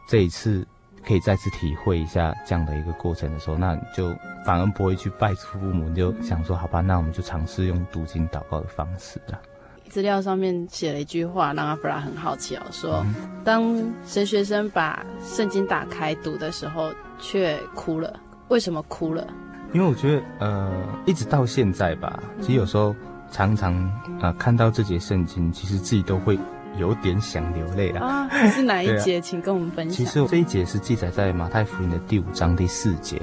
[0.08, 0.68] 这一次。
[1.02, 4.14] 可以再次体会一下这样的一个过程的时候，那你就
[4.46, 9.40] 反而不会去拜祖父母，你就想说，好吧，那我们就尝试用读经祷告的方式啊。
[9.88, 13.04] 资料上面写了一句话，让阿布拉很好奇哦，说，
[13.46, 18.20] 当神学生把圣经打开读的时候，却哭了。
[18.50, 19.26] 为什么哭了？
[19.74, 20.72] 因为我觉得，呃，
[21.06, 22.96] 一直到现在吧，其实有时候
[23.32, 23.74] 常常
[24.20, 26.38] 啊、呃，看到这节圣经，其实自己都会。
[26.78, 28.30] 有点想流泪了啊！
[28.52, 29.18] 是哪一 节？
[29.18, 29.94] 啊、请跟我们分享。
[29.94, 33.20] 其实这一节是记载在马太福音的第五章第四节，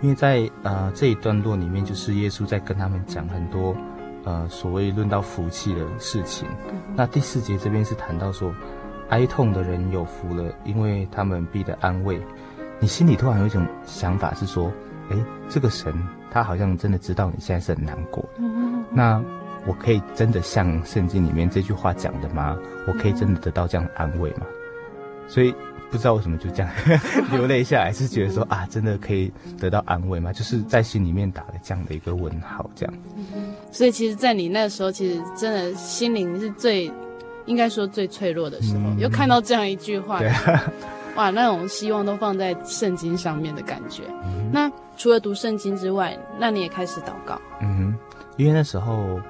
[0.00, 3.76] 因为在呃这一段落里面，就是耶稣在跟他们讲很多
[4.24, 6.48] 呃所谓论到福气的事情。
[6.70, 8.54] 嗯、那第四节这边是谈到说，
[9.10, 12.22] 哀痛的人有福了，因为他们必得安慰。
[12.78, 14.72] 你心里突然有一种想法是说，
[15.10, 15.16] 哎，
[15.48, 15.92] 这个神
[16.30, 18.30] 他好像真的知道你现在是很难过的。
[18.38, 19.22] 嗯、那。
[19.68, 22.56] 我可以真的像圣经里面这句话讲的吗？
[22.86, 24.46] 我可以真的得到这样的安慰吗？
[25.26, 25.52] 所以
[25.90, 26.70] 不知道为什么就这样
[27.32, 30.32] 流泪下来，是觉得说啊，真的可以得到安慰吗？
[30.32, 32.94] 就是在心里面打了这样的一个问号，这样。
[33.72, 36.88] 所以其实，在你那时候，其实真的心灵是最
[37.46, 40.72] 应该说最脆弱的时候，嗯、又看到这样一句话，对啊、
[41.16, 44.04] 哇，那种希望都放在圣经上面的感觉。
[44.22, 47.40] 嗯、那除了读圣经之外，那你也开始祷告。
[47.60, 47.98] 嗯哼，
[48.36, 49.20] 因为那时候。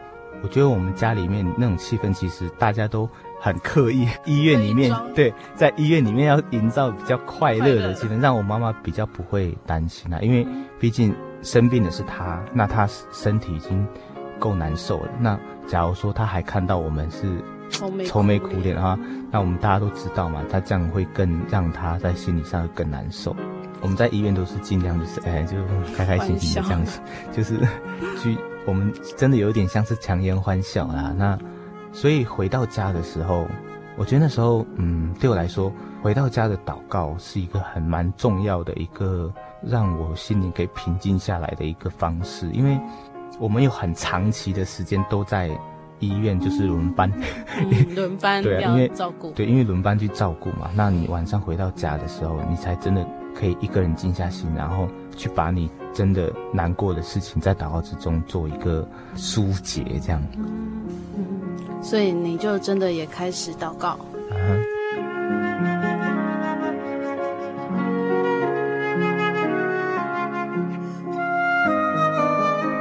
[0.43, 3.09] 我觉得我们家里面那种气氛，其实大家都
[3.41, 4.07] 很刻意。
[4.27, 10.21] 医院里面，对，在医院里面要营造比较快乐的气氛，让我妈妈比较不会担心啊。
[10.21, 10.47] 因为
[10.79, 13.85] 毕竟生病的是她，那她身体已经
[14.39, 15.09] 够难受了。
[15.19, 17.43] 那假如说她还看到我们是
[18.05, 18.97] 愁眉苦脸的话，
[19.31, 23.35] 那我们大家都知道嘛，她这样会更让她在心理上会更难受。
[23.81, 25.57] 我们在医院都是尽量就是哎，就
[25.97, 27.01] 开开心心的这样子，
[27.33, 27.59] 就是
[28.23, 28.37] 去。
[28.67, 31.15] 我们真的有点像是强颜欢笑啦。
[31.17, 31.39] 那
[31.93, 33.47] 所以回到家的时候，
[33.97, 42.51] 我觉得那时候，嗯，对我来说，回到家的祷告是一个很蛮重要的一个让我心灵可以平静下来的一个方式。
[42.51, 42.77] 因为
[43.39, 45.49] 我们有很长期的时间都在
[46.01, 47.09] 医院，就是轮班，
[47.71, 50.73] 嗯、轮班 对、啊，因为照顾，对，因为轮班去照顾嘛。
[50.75, 53.07] 那你晚上回到家的时候，你才真的
[53.39, 55.71] 可以一个人静下心，然后去把你。
[55.97, 60.23] 真的难过的事情，在祷告之中做一个疏解，这样。
[60.37, 63.99] 嗯，所以你就真的也开始祷告。
[64.31, 64.63] 嗯。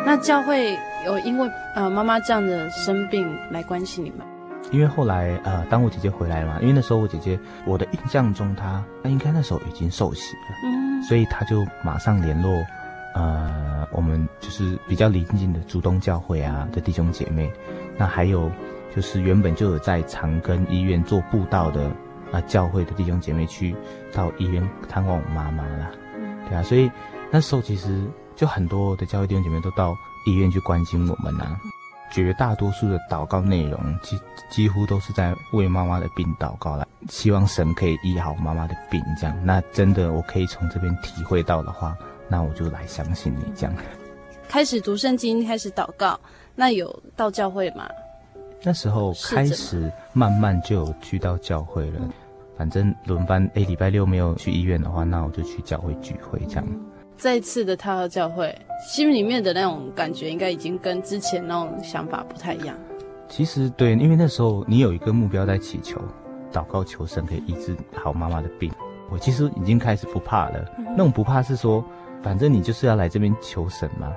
[0.06, 4.26] 那教会有因为呃妈妈这样的生病来关心你吗？
[4.72, 12.52] 因为后来呃，当我姐姐回来了嘛，因为那时候我姐姐，我的印象中她，她应该那时候已经受洗了，嗯，所以她就马上联络。
[13.14, 17.50] 呃，我们就是比较邻近的竹东教会啊的弟兄姐妹，
[17.96, 18.52] 那还有
[18.94, 23.74] 就是原本就有在长庚医院做布道的啊、呃、教会的弟兄姐妹去
[24.12, 25.90] 到医院探望我妈妈啦，
[26.50, 26.92] 对啊，所以
[27.32, 28.04] 那时候其实
[28.36, 31.58] 就很多的教会弟兄姐妹都到医院去关心我们啊，
[32.12, 41.98] 绝大多数的祷告内容几几乎都是在为妈妈的病祷告啦，希望神可以医好妈妈的病，这样，那真的我可以从这边体会到的话。
[42.28, 43.76] 那我就来相信你这样，
[44.48, 46.20] 开始读圣经，开始祷告。
[46.56, 47.88] 那有到教会吗？
[48.64, 52.02] 那时候开始慢慢就有去到教会了。
[52.58, 56.66] 反正轮班，哎，礼拜六没有去医院的话，那我就去教会聚会这样。
[57.18, 58.56] 再次的踏到教会，
[58.88, 62.76] 心里面的那种感觉，应该已经跟之前那种想法不太一样。
[63.28, 66.02] 其实对，因为那时候你有一个目标在祈求。
[66.54, 68.72] 祷告求神可以医治好妈妈的病。
[69.12, 71.84] 我其实已经开始不怕了，那种不怕是说，
[72.24, 74.14] 反正你就是要来这边求神嘛，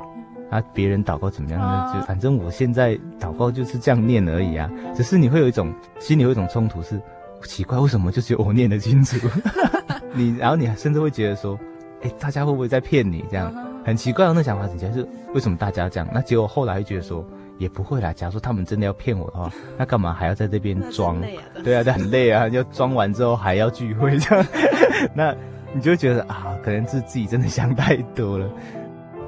[0.48, 1.92] 啊，别人祷告怎么样呢？
[1.92, 4.70] 就反正我现在祷告就是这样念而已啊。
[4.94, 7.00] 只是你会有一种心里有一种冲突，是
[7.42, 9.16] 奇怪为什么就只有我念得清楚，
[10.14, 11.58] 你然后你甚至会觉得说，
[12.02, 13.24] 哎，大家会不会在骗你？
[13.30, 13.52] 这样
[13.84, 16.08] 很奇怪的那想法，底下是为什么大家这样？
[16.12, 17.24] 那结果后来会觉得说。
[17.58, 18.12] 也不会啦。
[18.12, 21.20] 假如说他们真的要骗我的话， 那干嘛还要在这边装？
[21.64, 22.48] 对啊，这很累啊！
[22.48, 24.46] 就装完之后还要聚会这样，
[25.12, 25.34] 那
[25.74, 28.48] 你就会觉得啊，可能是自己真的想太多了。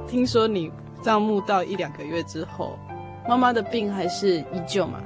[0.06, 0.70] 听说你
[1.02, 2.78] 葬墓到一两个月之后，
[3.28, 5.00] 妈妈的病还是依旧嘛？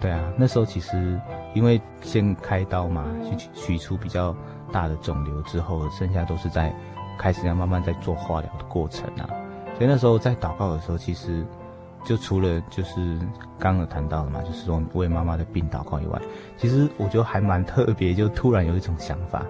[0.00, 1.20] 对啊，那时候其实
[1.54, 3.04] 因为先开刀嘛，
[3.38, 4.34] 去取出比较
[4.72, 6.74] 大的肿瘤之后，剩下都是在
[7.20, 9.28] 开始要慢慢在做化疗的过程啊。
[9.76, 11.44] 所以那时候在祷告的时候，其实。
[12.02, 13.18] 就除了就是
[13.58, 16.18] 刚刚有谈到的嘛，就是说为妈妈的病祷告以外，
[16.56, 19.44] 其实我觉得还蛮特别，就突然有一种想法，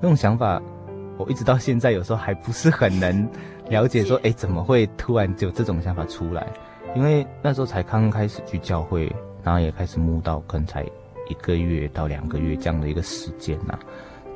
[0.00, 0.62] 那种想法
[1.16, 3.28] 我一直到现在有时候还不是很能
[3.68, 6.46] 了解， 说哎怎么会突然就有这种想法出来？
[6.94, 10.84] 因为那时候才刚刚开始去教会，然后也开始慕道，可能才
[11.28, 13.76] 一个月到两个月这样的一个时间呐。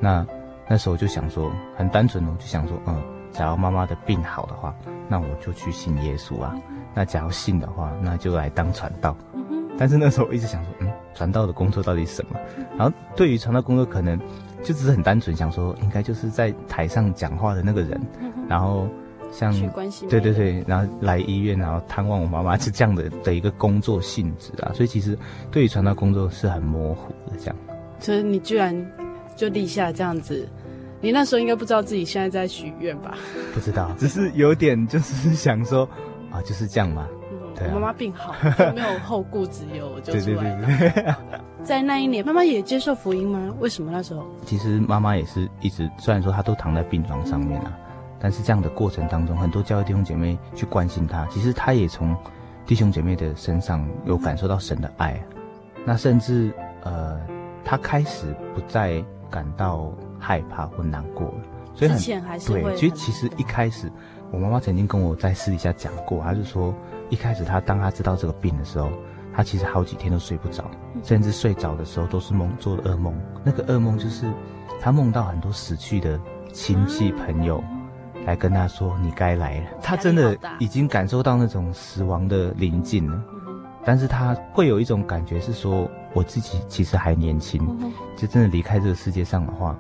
[0.00, 0.26] 那
[0.68, 4.74] 那时候就想说，很单纯的就想说，嗯，假如妈妈的病好的话，
[5.08, 6.54] 那我就去信耶稣啊。
[6.94, 9.16] 那假如信的话，那就来当传道。
[9.78, 12.38] 但是那时候我一直想说，嗯，传道的工作到底是什么？
[12.76, 14.18] 然后对于传道工作，可能
[14.62, 18.00] 就只是很单纯想说，应该就是在台上讲话的那个人，
[18.48, 18.86] 然后
[19.32, 19.50] 像
[20.08, 24.70] 对对对，然后来医院，然后探望我妈妈，是这样的的一个工作性质啊。
[24.74, 25.18] 所以其实
[25.50, 27.56] 对于传道工作是很模糊的这样。
[27.98, 28.74] 所以你居然
[29.36, 30.48] 就立下这样子，
[31.00, 33.16] 你那时候应该不知道自己现在在许愿吧？
[33.54, 35.88] 不知道，只是有点就是想说。
[36.32, 37.06] 啊，就是这样嘛。
[37.30, 38.34] 嗯，对妈妈病好，
[38.74, 40.66] 没有后顾之忧，我就出来了。
[40.66, 41.14] 对对对对。
[41.62, 43.54] 在那一年，妈妈也接受福音吗？
[43.60, 44.24] 为什么那时候？
[44.46, 47.78] 其实妈妈也是一直，虽然说她都躺在病床上面啊，
[48.18, 52.16] 但是这样的过程当中，很多教会弟兄姐妹去关心她，其实她也从
[52.64, 55.22] 弟兄姐妹的身上有感受到神的爱。
[55.84, 56.50] 那甚至
[56.82, 57.20] 呃，
[57.62, 59.90] 她开始不再感到
[60.20, 61.34] 害怕或难过了。
[61.74, 63.90] 所以很之前还是会对，其实其实一开始。
[64.30, 66.74] 我妈妈曾经跟我在私底下讲过，她就说，
[67.10, 68.88] 一开始她当她知道这个病的时候，
[69.34, 70.64] 她其实好几天都睡不着，
[71.02, 73.14] 甚至睡着的时候都是梦做的噩梦。
[73.44, 74.32] 那个噩梦就是，
[74.80, 76.18] 她梦到很多死去的
[76.50, 77.62] 亲戚朋友
[78.24, 83.22] 来跟她说：“你该来了。”她真的已经感受到那种死亡的临近了，
[83.84, 87.60] 但是她会有一种感觉是说，我自己其实还年轻，
[88.16, 89.78] 就真的离开这个世界上的话，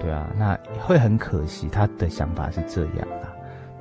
[0.00, 1.68] 对啊，那会很可惜。
[1.68, 3.32] 他的想法是这样的。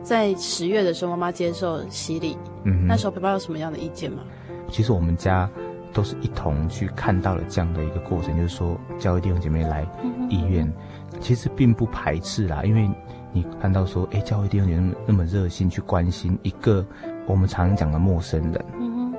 [0.02, 2.36] 在十月的时候，妈妈接受洗礼。
[2.64, 4.24] 嗯，那时候爸爸有什么样的意见吗？
[4.70, 5.48] 其实我们家
[5.94, 9.88] 都是一同去看到了这样的一个过程，就是说教会弟兄姐妹来
[10.28, 10.66] 医院，
[11.12, 12.90] 嗯、其实并不排斥啦，因为
[13.32, 16.84] 你看到说，哎，教会弟兄姐妹那么热心去关心一个
[17.28, 19.14] 我们常讲的陌生人，嗯，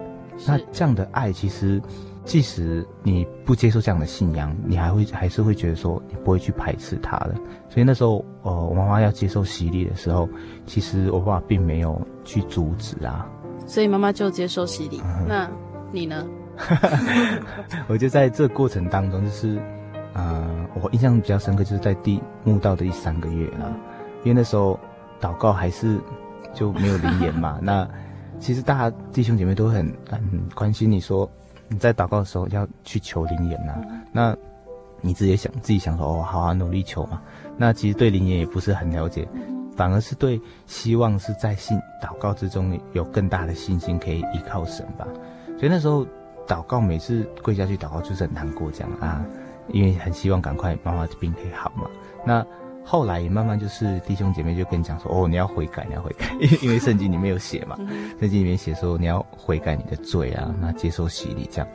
[0.46, 1.80] 那这样的爱其实。
[2.24, 7.34] 即使你不接受这样的信仰，你还会还是会觉得说你不会去排斥他的。
[7.68, 10.28] 所以那时候，呃，我妈妈要接受洗礼的时候，
[10.64, 13.28] 其实我爸爸并没有去阻止啊。
[13.66, 15.00] 所以妈妈就接受洗礼。
[15.04, 15.50] 嗯、那
[15.90, 16.24] 你呢？
[17.88, 19.60] 我就在这个过程当中，就是，
[20.12, 23.74] 呃，我印象比较深刻，就是在第墓道的第三个月啊，
[24.22, 24.78] 因为那时候
[25.20, 25.98] 祷告还是
[26.54, 27.58] 就没有灵言嘛。
[27.62, 27.88] 那
[28.38, 30.20] 其实大家弟兄姐妹都很很
[30.54, 31.28] 关心你说。
[31.72, 33.74] 你在祷告的时候要去求灵言呐，
[34.12, 34.36] 那
[35.00, 37.20] 你自己想自己想说哦，好啊，努力求嘛。
[37.56, 39.26] 那其实对灵言也不是很了解，
[39.74, 45.06] 反而是对希望是在信祷告之中有更大的信心，可以依靠神吧。
[45.58, 46.06] 所以那时候
[46.46, 49.24] 祷告，每次跪下去祷告就是很难过这样啊，
[49.68, 51.88] 因为很希望赶快妈妈的病可以好嘛。
[52.26, 52.46] 那。
[52.84, 56.26] 后来也慢慢就是弟兄姐妹就跟你讲说，哦，你要悔改，你要悔改，
[56.62, 57.76] 因为圣经里面有写嘛，
[58.18, 61.68] 圣经里面写说你要悔改你的罪啊，那接受洗礼这样，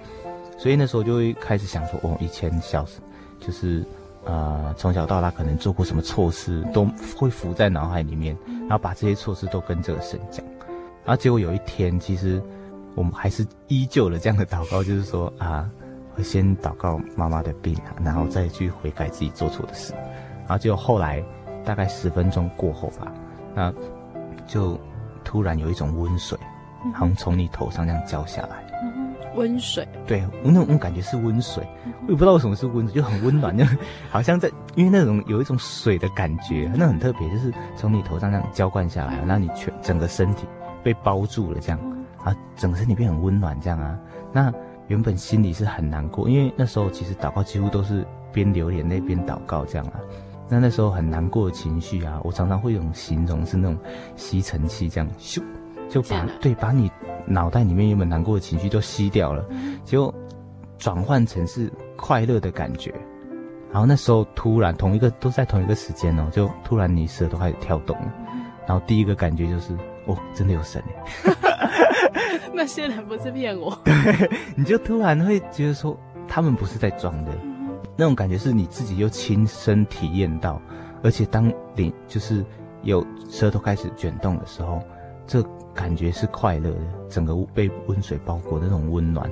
[0.58, 3.00] 所以那时候就会开始想说，哦，以前小时
[3.39, 3.86] 就是
[4.26, 10.46] 呃从小到大可能做过什么错事，都会浮在脑海里面，然后把这些错事都跟这个神讲，
[11.06, 12.42] 然后结果有一天，其实
[12.96, 15.69] 我们还是依旧了这样的祷告，就是说啊，
[16.15, 19.94] 我先祷告妈妈的病啊，然后再去悔改自己做错的事。
[20.48, 21.23] 然后就后来，
[21.65, 23.12] 大概十分钟过后吧，
[23.54, 23.73] 那
[24.45, 24.79] 就
[25.23, 26.37] 突然有一种温水，
[26.93, 28.65] 好像从你头上这样浇下来。
[29.35, 29.87] 温水。
[30.08, 31.63] 对，我那种感觉是温水，
[32.08, 33.63] 我也不知道为什么是温水，就很温暖， 就
[34.10, 40.48] 好像在，因为那种有一种水的感觉，那很特别，就是从你头上这样浇灌下来，那你全整个身体
[40.81, 41.79] 被包住了这样，
[42.23, 44.00] 啊，整个身体变很温暖这样啊，
[44.31, 44.52] 那
[44.87, 50.00] 原本心里是很难过，因为那时候其实祷告几乎都是边流眼泪边祷告这样啊。
[50.50, 53.77] 那那时候很难过的情绪啊，我常常会用形容是那种
[54.15, 55.43] 吸尘器这样咻，
[55.89, 56.89] 就把对把你
[57.25, 59.45] 脑袋里面原本难过的情绪都吸掉了，
[59.83, 60.13] 结果
[60.77, 62.93] 转换成是快乐的感觉。
[63.69, 68.13] 然后那时候突然同一个都在同一个时间哦，就突然你舌头开始跳动了，
[68.65, 69.73] 然后第一个感觉就是
[70.06, 71.33] 哦，真的有神耶。
[72.54, 73.77] 那些人不是骗我。
[73.83, 75.95] 对，你就突然会觉得说
[76.27, 77.31] 他们不是在装的。
[77.98, 80.62] 那种感觉是你自己又亲身体验到，
[81.04, 82.45] 而且当你就是
[82.83, 84.81] 有舌头开始卷动的时候，
[85.25, 85.43] 这
[85.73, 86.79] 感觉是快乐的，
[87.10, 89.29] 整个被温水包裹的那种温暖，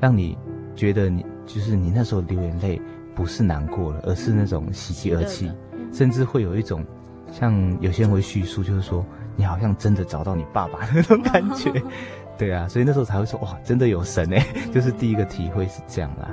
[0.00, 0.36] 让你
[0.74, 2.80] 觉得你就是你那时候流眼泪
[3.14, 5.50] 不是难过了，而是那种喜极而泣，
[5.92, 6.84] 甚至会有一种
[7.30, 9.04] 像有些人会叙述，就是说
[9.36, 11.72] 你好像真的找到你爸爸那种感觉，
[12.36, 14.44] 对啊，所以那时候才会说哇，真的有神哎，
[14.74, 16.28] 就是第一个体会是这样啦。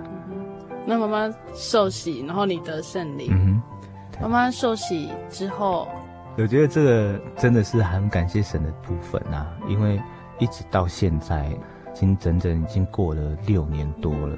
[1.08, 3.30] 那妈妈受洗，然后你得圣灵。
[3.32, 3.62] 嗯
[4.20, 5.88] 哼，妈妈受洗之后，
[6.38, 10.02] 我觉得这个真的是很感谢神的部分啊，因为
[10.40, 11.58] 一直到现在，已
[11.98, 14.38] 经整整已经过了六年多了，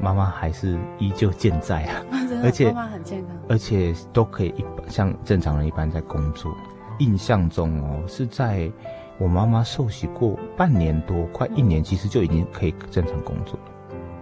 [0.00, 2.02] 妈妈还是依旧健在啊，
[2.42, 6.50] 而且妈妈很健康，而且都可以一般像正常人一般在工作。
[6.98, 8.72] 印象中哦，是在
[9.18, 13.72] 我妈妈受洗过半年多，快一年，其实就已经可以正常工作了。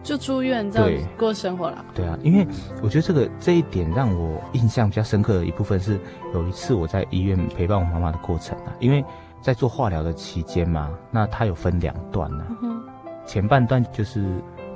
[0.04, 1.84] 就出院这样过生活了。
[1.94, 2.46] 对啊，因为
[2.82, 5.98] 我觉得这个这一点让我印象比较深刻的一部分是，
[6.34, 9.02] 有一次我在医院陪伴我妈妈的过程啊，因为
[9.40, 12.54] 在做化疗的期间嘛，那它有分两段呢、啊。
[13.26, 14.24] 前半段就是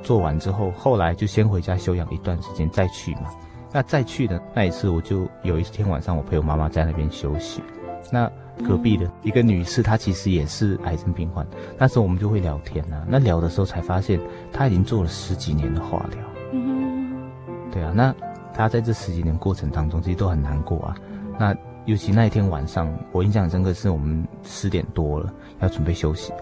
[0.03, 3.31] 做完之后，后来就先回家休养一段时间再去嘛。
[3.71, 7.63] 那再去的那一次，我就有一天晚上我陪我妈妈在那边休息，
[8.11, 8.29] 那。
[8.67, 11.47] 隔壁的一个女士，她其实也是癌症病患。
[11.79, 14.21] 那时候我们就会聊天呐、啊，那聊的时候才发现，
[14.53, 16.19] 她已经做了十几年的化疗。
[16.53, 17.31] 嗯，
[17.71, 18.15] 对啊，那
[18.53, 20.97] 她在这十几年过程当中，其实都很难过啊。
[21.39, 21.55] 那
[21.87, 26.33] 尤其那一天晚上，我印象很深刻，是我们十点多了要准备休息，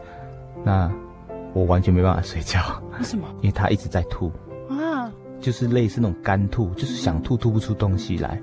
[0.64, 0.90] 那
[1.52, 2.60] 我完全没办法睡觉。
[2.98, 3.26] 为什么？
[3.42, 4.32] 因为她一直在吐
[4.68, 8.40] 啊，就是类似那种干吐，就是想吐吐不出东西来，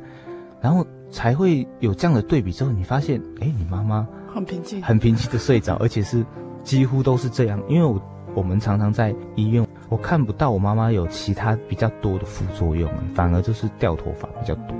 [0.63, 0.83] 然后。
[1.13, 6.25] 才会有这样的对比之后，你发现，哎，你妈妈很平静，很平静的睡着，而且是
[6.63, 7.61] 几乎都是这样。
[7.69, 8.01] 因为我
[8.33, 14.75] 我们常常在医院，我看不到我妈妈有其他比较多的副作用，反而就是掉头发比较多。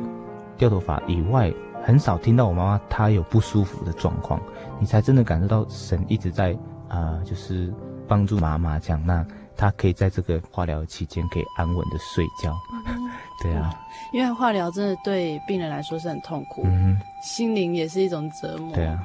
[0.58, 1.54] 掉头发以外，
[1.84, 4.42] 很少听到我妈妈她有不舒服的状况，
[4.80, 6.52] 你才真的感受到神一直在
[6.88, 7.72] 啊、呃，就是
[8.08, 9.00] 帮助妈妈这样。
[9.06, 9.24] 那
[9.56, 12.52] 她可以在这个化疗期间可以安稳的睡觉。
[12.88, 13.03] 嗯
[13.42, 13.74] 对啊，
[14.12, 18.74] 因为化疗真的对病人来说是很痛苦，嗯，心灵也是一种折磨。
[18.74, 18.98] 对啊，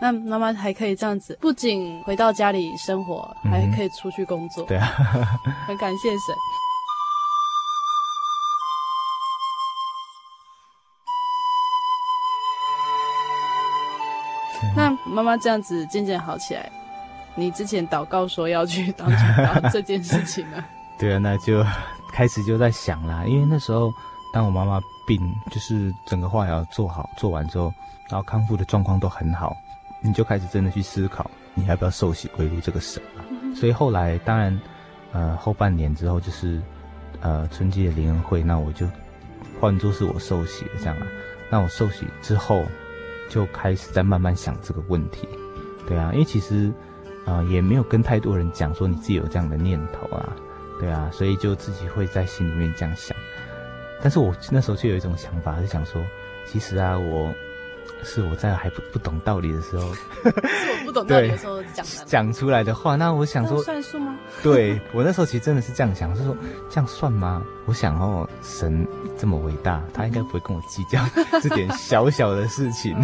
[0.00, 4.64] 那妈妈还可以这样子，不仅回到家里生活，嗯，还可以出去工作。
[4.66, 4.86] 对啊，
[5.66, 6.18] 很感谢神。
[14.74, 16.70] 那妈妈这样子渐渐好起来，
[17.34, 20.62] 你之前祷告说要去当传道这件事情呢？
[20.98, 21.64] 对啊，那就。
[22.16, 23.92] 开始就在想啦，因为那时候，
[24.32, 27.70] 当我妈妈病，就是整个化疗做好做完之后，
[28.08, 29.54] 然后康复的状况都很好，
[30.02, 33.20] 你就开始真的去思考，你要不要受洗归入这个神啊？
[33.54, 34.58] 所以后来，当然，
[35.12, 36.58] 呃，后半年之后就是，
[37.20, 38.88] 呃，春季的灵恩会，那我就
[39.60, 41.06] 换作是我受洗了这样啊。
[41.50, 42.64] 那我受洗之后，
[43.28, 45.28] 就开始在慢慢想这个问题，
[45.86, 46.72] 对啊，因为其实，
[47.26, 50.34] 呃，也没有跟太多人讲说你自己有这样的念头啊。
[50.78, 53.16] 对啊，所以就自己会在心里面这样想，
[54.02, 56.02] 但是我那时候却有一种想法，是想说，
[56.46, 57.32] 其实啊，我
[58.02, 62.94] 是我在还不不懂道理的时候， 是我不懂道理的时候讲 讲出来的话。
[62.94, 64.16] 那我想说，算数吗？
[64.42, 66.36] 对，我那时候其实真的是这样想，是说
[66.68, 67.42] 这样算吗？
[67.64, 68.86] 我想哦，神
[69.18, 71.02] 这么伟大，他应该不会跟我计较
[71.40, 72.94] 这点小小的事情。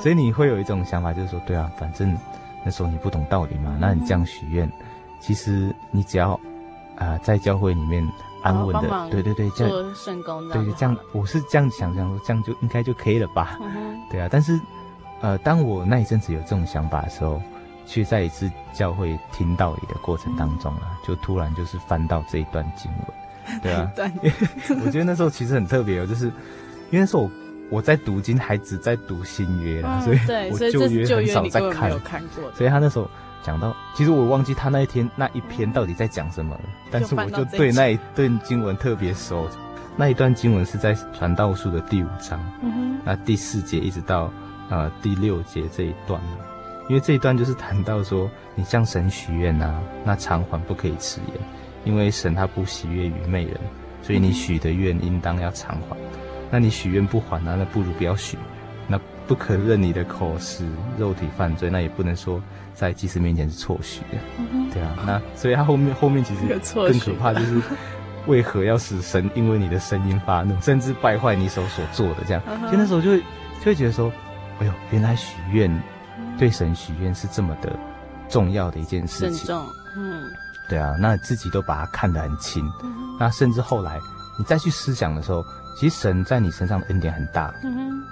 [0.00, 2.16] 所以你会有一种想法，就是说，对啊，反正
[2.64, 4.70] 那时候你不懂道理嘛，那你这样许愿，
[5.20, 6.40] 其实你只要。
[6.98, 8.06] 啊、呃，在教会里面
[8.42, 13.58] 安稳的，哦、对对对，这样做圣工的，对对，这样我是这样想想说，这样就应该就可以了吧？
[13.62, 14.58] 嗯、 对啊，但是，
[15.20, 17.40] 呃，当我那一阵子有这种想法的时候，
[17.86, 23.90] 却在一次教会听道理的过程当中啊，嗯、就突然就是翻到这一段经文，对啊，
[24.84, 26.26] 我觉得那时候其实很特别哦，就是
[26.90, 27.30] 因为那时候我
[27.70, 33.08] 我在读经还只在读新约啦，嗯、所以我旧约很少在看，看过，所以他那时候。
[33.40, 36.60] 讲到，其实我忘记他那一天那一篇到底在讲什么了，
[36.90, 39.48] 但是我就对那一段经文特别熟。
[39.96, 44.30] 那一段经文是在传道书的第五章，嗯、那第四节一直到
[44.68, 46.20] 呃第六节这一段，
[46.88, 51.40] 因为这一段就是谈到说，你向神许愿呐，那偿还不可以迟延，
[51.84, 53.56] 因为神他不喜悦愚昧人，
[54.02, 55.96] 所以你许的愿应当要偿还。
[56.50, 57.56] 那你许愿不还呢？
[57.58, 58.38] 那不如不要许。
[58.90, 62.42] 那不可任你的口使肉体犯罪，那也不能说
[62.72, 64.16] 在祭司面前是错许的。
[64.38, 66.40] 嗯、对啊，那所以他后面后面其实
[66.74, 67.60] 更可怕，就是
[68.26, 72.42] 为何要使神因为你的声音发怒， 甚至败坏你手所做的这样。
[72.72, 74.10] 就那时候就会就会觉得说，
[74.60, 75.70] 哎呦，原来许愿
[76.38, 77.78] 对神许愿是这么的
[78.26, 79.54] 重要的一件事情。
[79.98, 80.22] 嗯，
[80.70, 82.64] 对啊，那自己都把它看得很轻。
[82.82, 84.00] 嗯、那甚至后来
[84.38, 85.44] 你再去思想的时候。
[85.78, 88.02] 其实神在你身上的恩典很大，嗯哼，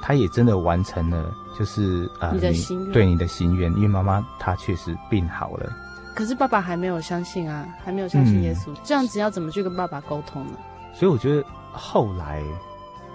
[0.00, 5.72] 他也真的完成了，就是呃，你的心愿，对你的心愿，因为妈妈她确实病好了，
[6.14, 10.52] 可是爸爸还没有相信啊，还没有相信耶稣，嗯、这样子要怎么去跟爸爸沟通呢？
[10.94, 12.44] 所以我觉得后来，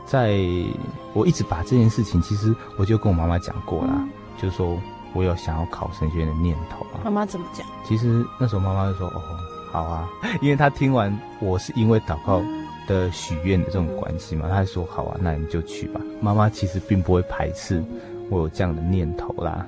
[0.05, 0.41] 在
[1.13, 4.77] 我一直把这件事情，其实我就跟我妈妈讲过了，嗯、就是说
[5.13, 6.99] 我有想要考神学院的念头啊。
[7.05, 7.65] 妈妈怎么讲？
[7.85, 9.21] 其实那时候妈妈就说：“哦，
[9.71, 10.09] 好啊。
[10.41, 12.39] ”因为她听完我是因为祷告。
[12.39, 16.01] 嗯的许愿的这种关系嘛，他还说好啊，那你就去吧。
[16.21, 17.83] 妈妈其实并不会排斥
[18.29, 19.65] 我有这样的念头啦。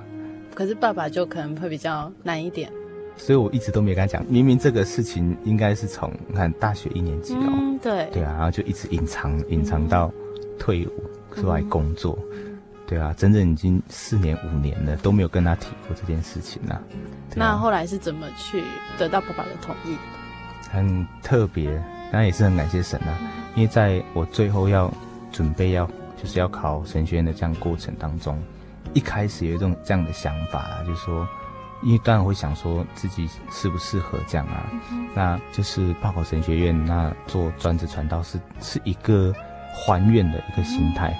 [0.54, 2.72] 可是爸爸就可能会比较难一点，
[3.16, 4.26] 所以我一直都没跟他讲。
[4.28, 10.12] 明明这个事情应该是从你看大学一年级哦、对对啊，然后就一直隐藏隐藏到
[10.58, 11.04] 退伍
[11.36, 12.58] 出来工作，嗯、
[12.88, 16.76] 对啊，整整已经四年五年了都没有跟他提过这件事情啦。
[16.76, 16.82] 啊、
[17.36, 18.64] 那后来是怎么去
[18.98, 19.96] 得到爸爸的同意？
[20.72, 21.80] 很特别。
[22.12, 23.18] 当然也是很感谢神啊，
[23.56, 24.92] 因为在我最后要
[25.32, 25.86] 准备要
[26.22, 28.42] 就是要考神学院的这样过程当中，
[28.94, 31.28] 一开始有一种这样的想法啦，就是说，
[31.84, 34.66] 因为当然会想说自己适不适合这样啊，
[35.14, 39.34] 那就是报考神学院，那做专职传道是是一个
[39.78, 41.18] 还愿的一个心态，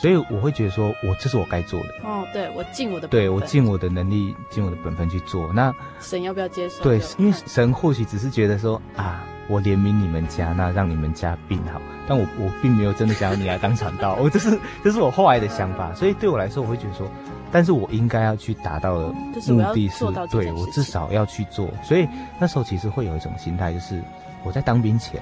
[0.00, 1.88] 所以我会觉得说我这是我该做的。
[2.02, 6.82] 哦，对我尽我的本分，对我尽我的能力尽我的本分去做，那神要不要接受？
[6.82, 9.22] 对，因为神或许只是觉得说啊。
[9.48, 17.10] 我怜悯你们家，那让你们家病好，但我我并没有真的想要你来当传道， 我这是这是我后来的想法，所以对我来说，我会觉得说，
[17.50, 22.06] 但是我应该要去达到的目的是，是对我至少要去做，所以
[22.38, 24.00] 那时候其实会有一种心态，就是
[24.44, 25.20] 我在当兵前，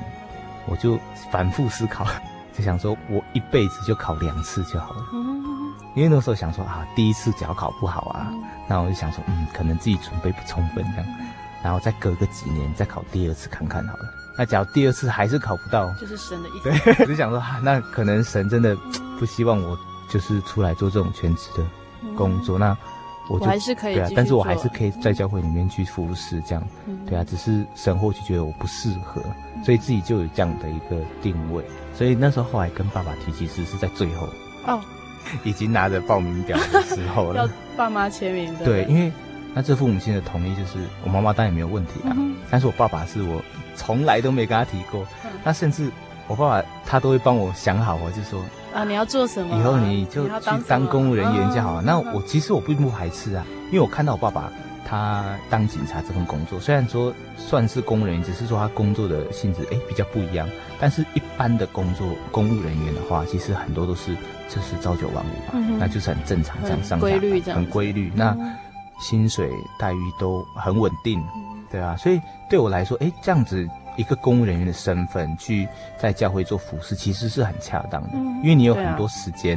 [0.66, 0.98] 我就
[1.30, 2.06] 反复思考，
[2.58, 5.06] 就想说我一辈子就考两次就好了，
[5.94, 8.32] 因为那时候想说啊，第一次只要考不好啊，
[8.68, 11.06] 那我就想说，嗯，可能自己准备不充分这样。
[11.62, 14.04] 然后再隔个几年再考第二次看看好了。
[14.36, 16.70] 那假如第二次还是考不到，就是神的意思。
[16.70, 18.76] 对， 我就想说，那可能神真的
[19.18, 19.78] 不希望我
[20.08, 21.64] 就是出来做这种全职的
[22.16, 22.58] 工作。
[22.58, 22.76] 嗯、那
[23.28, 26.64] 我还是可以，对啊，但是我还是可以在教会里面去服侍这样。
[26.86, 29.34] 嗯、对啊，只是神或许觉得我不适合，嗯、
[29.64, 31.64] 所以自己就有这样的一个定位。
[31.94, 34.28] 所以那时候后来跟爸爸提，其实是在最后
[34.66, 34.80] 哦，
[35.44, 38.64] 已经拿着报名表的时候了， 要爸妈签名的。
[38.64, 39.12] 对，因为。
[39.54, 43.42] 那这父母亲的同意就是我妈妈当然也没有问题啊，嗯、但是我爸爸是我
[43.74, 45.90] 从来都没跟他提过，嗯、那甚至
[46.28, 48.44] 我爸爸他都会帮我想好，我就说
[48.74, 49.58] 啊，你要做什么？
[49.58, 50.30] 以后你就去
[50.68, 51.82] 当公务人员就好了。
[51.82, 54.52] 那我其实我并不排斥啊，因为我看到我爸爸
[54.88, 60.48] 他当警察这份工作，虽然说算是公务人员，只是说他工作的性质哎比较不一样，
[60.80, 64.14] 但是一般的工作公务人员的话，其实很多都是
[64.48, 68.10] 就是朝九晚五嘛，嗯、那就是很正常这样上下，规律这样，很规律。
[68.14, 68.34] 那
[68.98, 71.22] 薪水待遇都很稳定，
[71.70, 72.18] 对啊，所以
[72.48, 75.68] 对我来说，哎，这样子一个公务人员的身份去
[75.98, 79.56] 在教会做服侍，其实是很恰当的，因为你有很多时间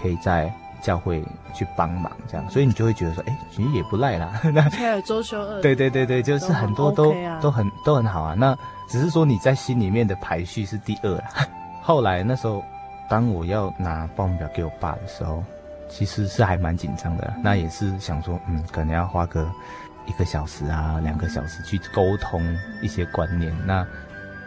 [0.00, 0.52] 可以在
[0.82, 1.24] 教会
[1.54, 4.40] 去帮忙，这样，所以你就会觉得说，哎，其实也不赖啦。
[4.52, 8.34] 那还有周休二，对对对对，就是很多都都很都很好啊。
[8.34, 8.56] 那
[8.88, 11.24] 只是说你在心里面的排序是第二啦。
[11.82, 12.62] 后来那时候，
[13.08, 15.42] 当我要拿报名表给我爸的时候。
[15.90, 19.50] 其实是还蛮紧张的，那也是想说，嗯，可能要花个
[20.04, 22.42] 一个小时啊，两个小时去沟通
[22.82, 23.50] 一些观念。
[23.64, 23.86] 那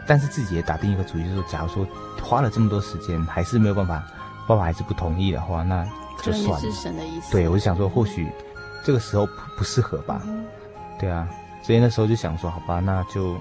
[0.06, 1.84] 但是自己也打定一个主意，就是说，假如说
[2.22, 4.04] 花了这么多时间还是没有办法，
[4.46, 5.84] 爸爸还是不同意的话，那
[6.22, 6.60] 就算了。
[6.60, 7.32] 是神的意思。
[7.32, 8.28] 对，我就想说，或许
[8.84, 10.22] 这个时候不不适合吧。
[10.26, 10.44] 嗯、
[10.98, 11.28] 对啊，
[11.62, 13.36] 所以那时候就想说，好吧，那就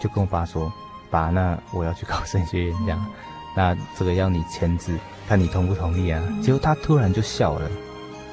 [0.00, 0.72] 就跟我爸说，
[1.10, 2.98] 爸，那我要去考神学院这样。
[3.06, 3.12] 嗯
[3.56, 4.98] 那这个要你签字，
[5.28, 6.20] 看你同不同意啊？
[6.26, 7.70] 嗯、结果他突然就笑了。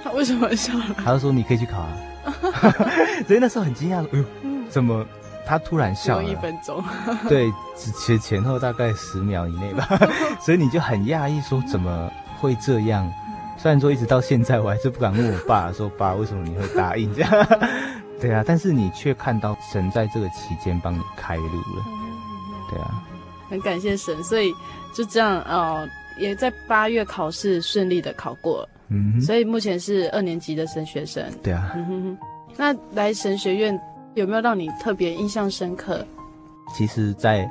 [0.04, 0.96] 他为什么笑了？
[0.98, 1.94] 他就说你可以去考啊。
[3.28, 4.26] 所以那时候很惊讶，哎呦，
[4.68, 5.06] 怎么
[5.46, 6.24] 他突然笑了？
[6.24, 6.84] 一分钟。
[7.30, 9.88] 对，只前前后大概十秒以内吧。
[10.42, 13.08] 所以你就很讶异，说怎么会这样？
[13.62, 17.32] 虽然说一直到现在，我还是不敢问我爸说，爸，为什么你会答应这样？
[18.20, 21.86] 对啊，但是你却看到神在这个期间帮你开路了。
[22.72, 23.04] 对啊。
[23.48, 24.52] 很感谢神，所以
[24.96, 25.88] 就这样，呃，
[26.18, 31.24] 也在八月考试顺利的考过，嗯，所以目前是二年级的神学生。
[31.44, 32.18] 对啊，嗯哼哼。
[32.58, 33.80] 那来神学院
[34.16, 36.04] 有没有让你特别印象深刻？
[36.76, 37.48] 其实，在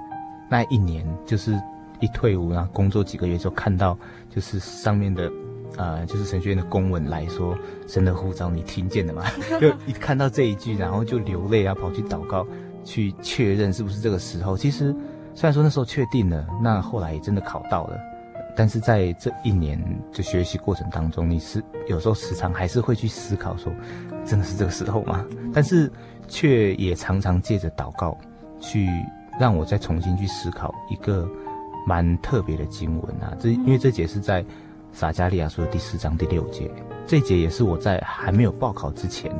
[0.49, 1.57] 那一年，就是
[2.01, 3.97] 一退伍，然后工作几个月之后，看到
[4.35, 5.31] 就是上面的，
[5.77, 7.57] 呃，就是神学院的公文来说，
[7.87, 9.25] 神的呼召，你听见了吗？
[9.61, 12.47] 就一看到这一句，然后就流泪啊，跑去祷告，
[12.85, 14.57] 去确认是不是这个时候。
[14.57, 14.95] 其实，
[15.35, 17.99] 虽然说那时候确定了，那后来也真的考到了，
[18.57, 19.79] 但是在这一年
[20.13, 23.73] 的学习过程当中，你是有时候时常还是会去思考说，
[24.25, 25.25] 真的是这个时候吗？
[25.53, 25.91] 但是
[26.29, 28.17] 却也常常借着祷告。
[28.63, 28.87] 去
[29.39, 31.27] 让我再重新去思考一个
[31.87, 34.45] 蛮特别的经文啊，这因为这节是在
[34.93, 36.71] 撒迦利亚书的第四章第六节，
[37.07, 39.31] 这节也是我在还没有报考之前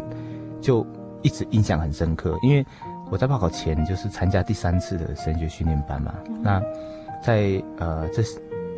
[0.61, 0.87] 就
[1.23, 2.65] 一直印象很深刻，因为
[3.11, 6.63] 我在报考前就是参加第三次的神学训练班嘛，那
[7.23, 8.23] 在呃这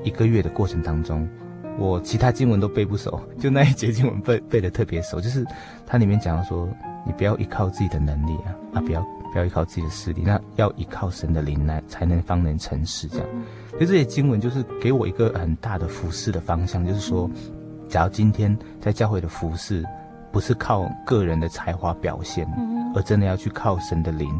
[0.02, 1.28] 一个月的过程当中，
[1.78, 5.44] 我其他经文都背不熟，就那一节经文背背的特别熟，就是
[5.86, 6.68] 它里面讲到说，
[7.06, 9.06] 你不要依靠自己的能力啊，啊不要。
[9.32, 13.08] 不要依靠自己的势力，那要依靠神的灵来，才能方能成事。
[13.08, 13.26] 这样，
[13.70, 17.30] 所以这些经文就是给我一个很大的服侍的方向，就是说，
[17.88, 19.82] 假如今天在教会的服侍，
[20.30, 22.46] 不是靠个人的才华表现，
[22.94, 24.38] 而真的要去靠神的灵，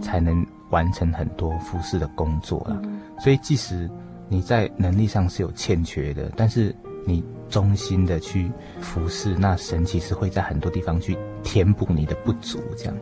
[0.00, 2.80] 才能完成很多服侍的工作了。
[3.18, 3.90] 所以，即使
[4.28, 6.74] 你在能力上是有欠缺的，但是
[7.04, 12.94] 你忠心的去服侍，那神其实会在很多地方去填补你的不足，这样。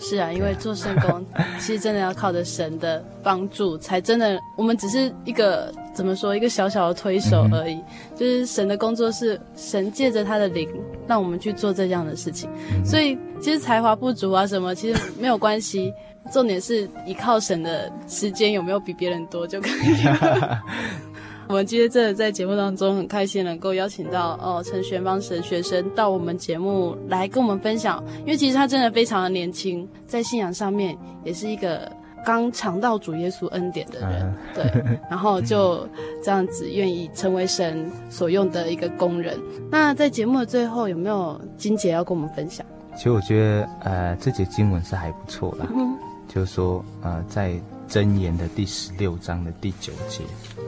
[0.00, 1.24] 是啊，因为做圣工，
[1.58, 4.40] 其实真的要靠着神的帮助，才真的。
[4.56, 7.74] 我们只是一个怎么说，一个小小的推手而已。
[7.74, 7.84] 嗯、
[8.16, 10.68] 就是神的工作是神借着他的灵，
[11.06, 12.48] 让我们去做这样的事情。
[12.72, 15.92] 嗯、所以其实才华不足啊什么，其实没有关系。
[16.30, 20.60] 重点是依靠神的时间有没有比别人多就可以了。
[21.50, 31.90] 我们今天真的在节目当中很开心，能够邀请到哦陈玄芳神学生到我们节目来跟我们分享，因为其实他真的非常的年轻，在信仰上面也是一个
[32.24, 34.64] 刚尝到主耶稣恩典的人，对，
[35.10, 35.84] 然后就
[36.22, 39.36] 这样子愿意成为神所用的一个工人。
[39.72, 42.64] 那在节目的最后，有没有金姐要跟我们分享？
[42.94, 45.98] 其实我觉得，呃，这节经文是还不错啦，嗯、
[46.28, 47.60] 就是说，呃，在。
[47.90, 50.22] 箴言的第十六章的第九节，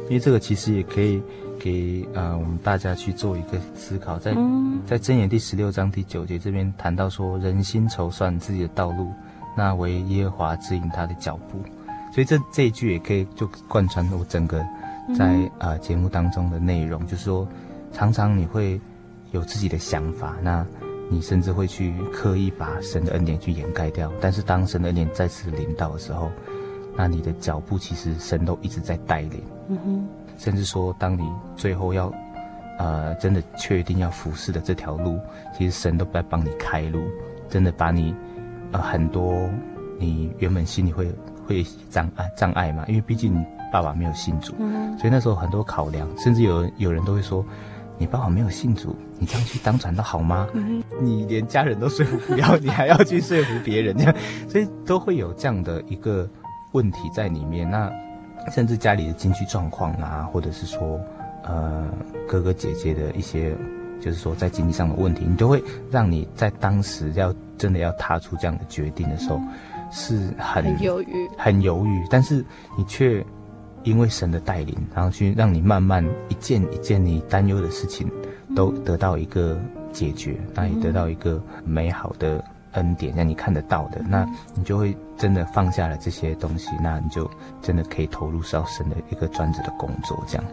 [0.08, 1.22] 因为这个其实也可以
[1.56, 4.34] 给呃我们大家去做一个思考，在
[4.84, 9.12] 在箴言第十六章第九节这边谈到说，人心筹算自己的道路，
[9.56, 11.58] 那为耶和华指引他的脚步，
[12.12, 14.60] 所以这这一句也可以就贯穿我整个
[15.16, 17.46] 在呃节目当中的内容，就是说
[17.92, 18.80] 常常你会
[19.30, 20.66] 有自己的想法，那
[21.08, 26.28] 你甚至会去刻意把神的恩典去掩盖掉，但是当神的恩典再次临到的时候。
[26.94, 31.22] 那你的脚步其实神都一直在带领，嗯哼，甚至说当你
[31.56, 32.12] 最后要，
[32.78, 35.18] 呃，真的确定要服侍的这条路，
[35.56, 37.00] 其实神都在帮你开路，
[37.48, 38.14] 真的把你，
[38.72, 39.48] 呃，很多
[39.98, 41.10] 你原本心里会
[41.46, 47.42] 会障碍障碍嘛，因为毕竟你爸爸没有信主，嗯，所以那时候很多考量，甚至有有人都会说，
[47.96, 50.46] 你爸爸没有信主，你这样去当传道好吗？
[50.52, 54.14] 嗯，你连家人都说服不了，你还要去说服别人，这样，
[54.46, 56.28] 所以都会有这样的一个。
[56.72, 57.90] 问题在里面，那
[58.50, 61.00] 甚至家里的经济状况啊，或者是说，
[61.44, 61.88] 呃，
[62.28, 63.54] 哥哥姐姐的一些，
[64.00, 69.48] 就是说在经济上的问题，你都会让你在当时要真的要踏出这样的决定的时候，嗯、
[69.92, 72.04] 是很很犹豫，很犹豫。
[72.10, 72.44] 但是
[72.76, 73.24] 你却
[73.84, 78.10] 因为神的带领，然后去让你慢慢一件一件你担忧的事情，
[78.56, 79.60] 都得到一个
[79.92, 82.42] 解决，那也得到一个美好的。
[82.72, 90.44] 恩典让你看得到的，那你就会真的放下了这些东西，那你就真的可以投入到神的一个专职的工作，这样。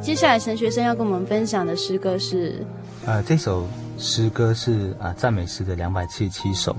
[0.00, 2.64] 接下来神学生要跟我们分享的诗歌是，
[3.06, 3.66] 呃，这首
[3.98, 6.74] 诗歌是啊赞美诗的两百七十七首，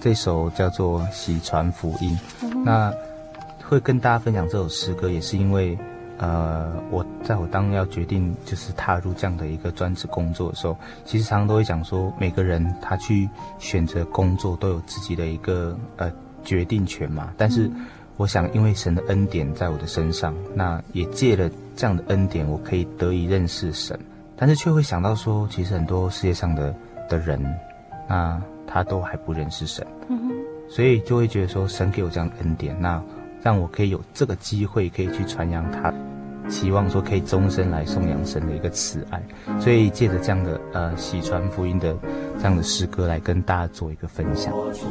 [0.00, 2.92] 这首叫做《喜传福音》，嗯，那。
[3.72, 5.78] 会跟大家分享这首诗歌，也是因为，
[6.18, 13.26] 呃，我在我当要决定就是踏入这样的一个专职工作的时候，其实常常都会讲说，每个人他去
[13.58, 16.12] 选择工作都有自己的一个呃
[16.44, 17.32] 决定权嘛。
[17.38, 17.70] 但是，
[18.18, 23.98] 我想因为神的恩典在我的身上，那也借了这样的恩典，我可以得以认识神。
[24.36, 26.74] 但是却会想到说，其实很多世界上的
[27.08, 27.42] 的人，
[28.06, 29.86] 那他都还不认识神，
[30.68, 33.02] 所以就会觉得说，神给我这样的恩典，那。
[33.42, 35.92] 让我可以有这个机会可以去传扬他，
[36.48, 39.20] 期望说可以终身来颂扬神的一个慈爱。
[39.58, 41.96] 所以借着这样的呃喜传福音的
[42.38, 44.52] 这样的诗歌来跟大家做一个分享。
[44.56, 44.86] 我传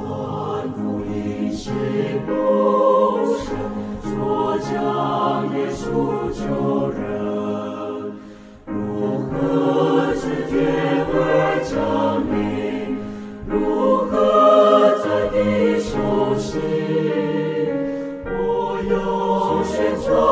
[0.74, 1.72] 福音是
[2.28, 2.34] 不
[4.10, 4.70] 说将
[5.56, 5.86] 耶稣
[6.34, 7.02] 救人，
[8.66, 10.54] 如何知觉
[11.08, 11.14] 会
[11.64, 11.74] 降
[12.32, 12.98] 临，
[13.48, 13.52] 如
[14.10, 14.12] 何
[15.04, 17.01] 在地受洗。
[19.82, 20.31] Jesus.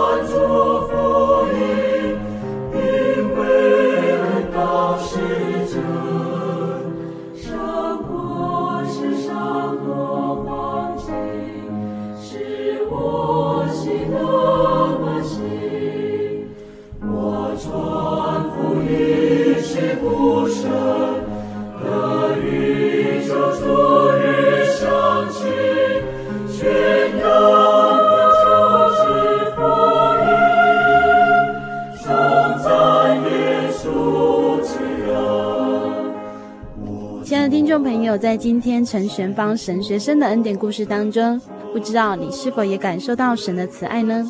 [38.90, 41.40] 陈玄芳神学生的恩典故事当中，
[41.72, 44.28] 不知道你是否也感受到神的慈爱呢？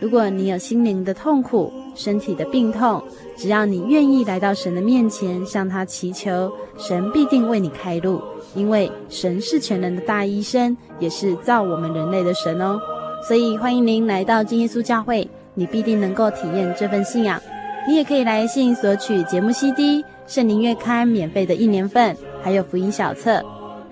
[0.00, 3.02] 如果你有心灵的痛苦、身体的病痛，
[3.38, 8.20] 只要你愿意来到神的面前，向他祈求，神必定为你开路，
[8.54, 12.78] 因为神是全能的大医生，也是造我们人类的神哦。
[13.26, 17.40] 所以欢迎您来到金耶稣教会，你必定能够体验这份信仰。
[17.88, 22.14] 你也可以来信索取节目 CD、圣灵月刊免费的一年份。
[22.42, 23.40] 还有福音小册，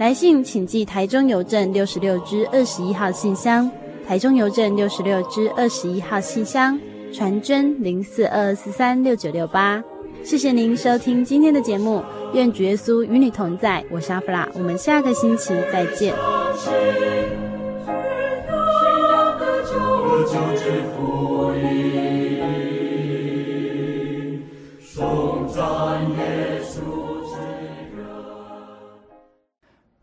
[0.01, 3.71] 来信请寄台中邮政六十六支二十一号信箱，
[4.09, 6.81] 台中邮政六十六支二十一号信箱，
[7.13, 9.85] 传真零四二四三六九六八。
[10.25, 13.85] 谢谢您收听今天的节目，愿主耶稣与你同在。
[13.91, 16.15] 我是阿弗拉，我们下个星期再见。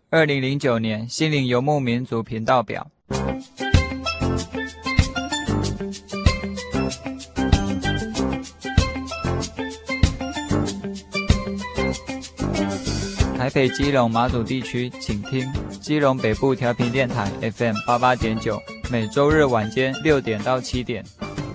[0.10, 2.88] 二零零九年心灵游牧民族频道表。
[13.38, 15.46] 台北、基隆、马祖地区，请听
[15.82, 18.58] 基隆北部调频电台 FM 八八点九，
[18.90, 21.04] 每周日晚间六点到七点；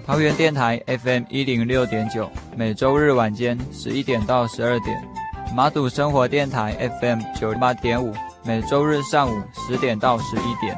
[0.06, 4.94] 桃园电台 FM 一零六点九，每周日晚间十一点到十二点；
[5.56, 8.12] 马祖生活电台 FM 九八点五。
[8.44, 10.76] 每周日上午十点到十一点，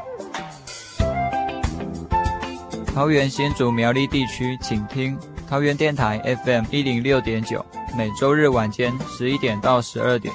[2.94, 7.64] 桃园新竹苗栗地区请听桃园电台 FM 一零六点九，
[7.96, 10.30] 每周日晚间十一点到十二点；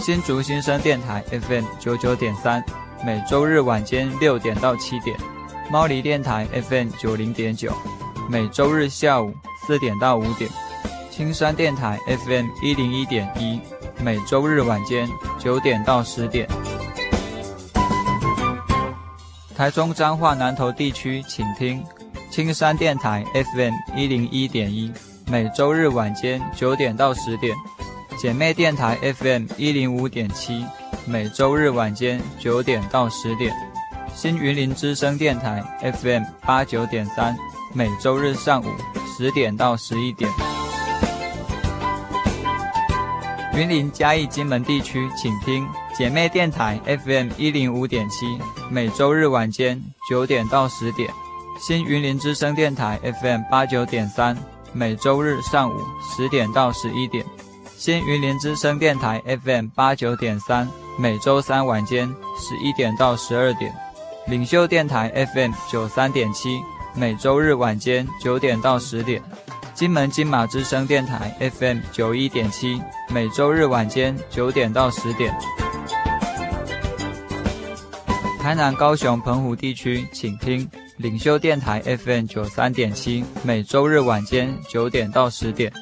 [0.00, 2.64] 新竹新生电台 FM 九九点三，
[3.04, 5.16] 每周日晚间六点到七点；
[5.70, 7.72] 猫狸电台 FM 九零点九，
[8.28, 9.32] 每周日下午
[9.64, 10.50] 四点到五点；
[11.08, 13.60] 青山电台 FM 一零一点一。
[14.02, 15.08] 每周日晚间
[15.44, 16.48] 九点到十点，
[19.54, 21.84] 台中彰化南投地区请听
[22.30, 24.90] 青山电台 FM 一零一点一，
[25.26, 27.54] 每周日晚间九点到十点，
[28.16, 30.64] 姐妹电台 FM 一零五点七，
[31.04, 33.54] 每周日晚间九点到十点，
[34.14, 35.62] 新云林之声电台
[36.00, 37.36] FM 八九点三，
[37.74, 38.66] 每周日上午
[39.18, 40.30] 十点到十一点。
[43.56, 45.64] 云林嘉义金门地区，请听
[45.96, 48.26] 姐妹电台 FM 一零五点七，
[48.68, 49.80] 每周日晚间
[50.10, 51.08] 九点到十点；
[51.60, 54.36] 新云林之声电台 FM 八九点三，
[54.72, 57.24] 每周日上午十点到十一点；
[57.76, 63.70] 新云林之声电台 FM 八九点三，每周三晚间十一点到十二点；
[64.26, 66.60] 领袖电台 FM 九三点七，
[66.96, 69.22] 每周日晚间九点到十点。
[69.74, 75.34] 金门金马之声电台 FM 九一点七，每周日晚间九点到十点。
[78.40, 85.72] 台南、高雄、澎湖地区，请听领袖电台 FM 九三点七，每周日晚间九点到十点。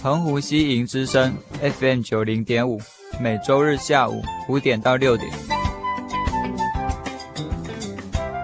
[0.00, 2.80] 澎湖西营之声 FM 九零点五，
[3.20, 5.28] 每周日下午五点到六点。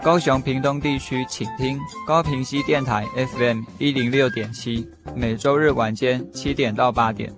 [0.07, 7.29] 高雄屏东地区，请听高屏溪电台 FM 一零六点七，每周日晚间七点到八点；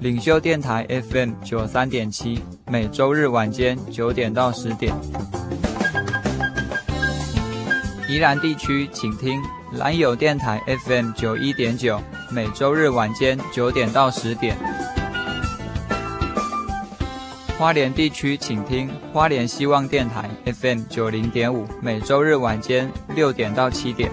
[0.00, 4.92] 领袖电台 FM 九三点七，每周日晚间九点到十点。
[8.08, 9.40] 宜兰地区，请听
[9.74, 12.02] 兰友电台 FM 九一点九，
[12.32, 14.58] 每周日晚间九点到十点。
[17.58, 24.08] 花莲地区，请听花莲希望电台 FM 九零点五，每周日晚间六点到七点。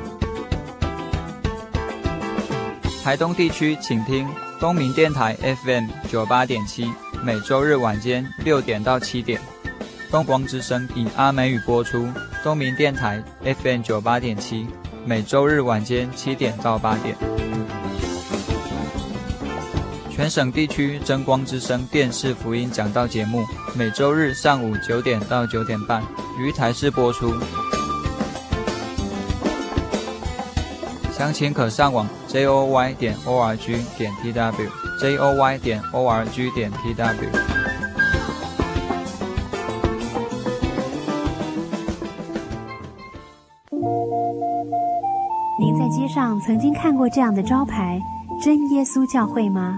[3.04, 4.28] 台东地区，请听
[4.60, 6.92] 东明电台 FM 九八点七，
[7.22, 9.40] 每周日晚间六点到七点。
[10.10, 12.10] 东光之声以阿美语播出，
[12.44, 14.66] 东明电台 FM 九八点七，
[15.06, 17.16] 每周日晚间七点到八点。
[20.16, 23.44] 全省地区真光之声电视福音讲道节目，
[23.76, 26.02] 每周日上午九点到九点半
[26.40, 27.34] 于台视播出。
[31.12, 34.70] 详情可上网 joy 点 org 点 tw
[35.02, 37.14] joy 点 org 点 tw。
[45.60, 48.00] 您在街上曾经看过这样的招牌
[48.42, 49.78] “真耶稣教会”吗？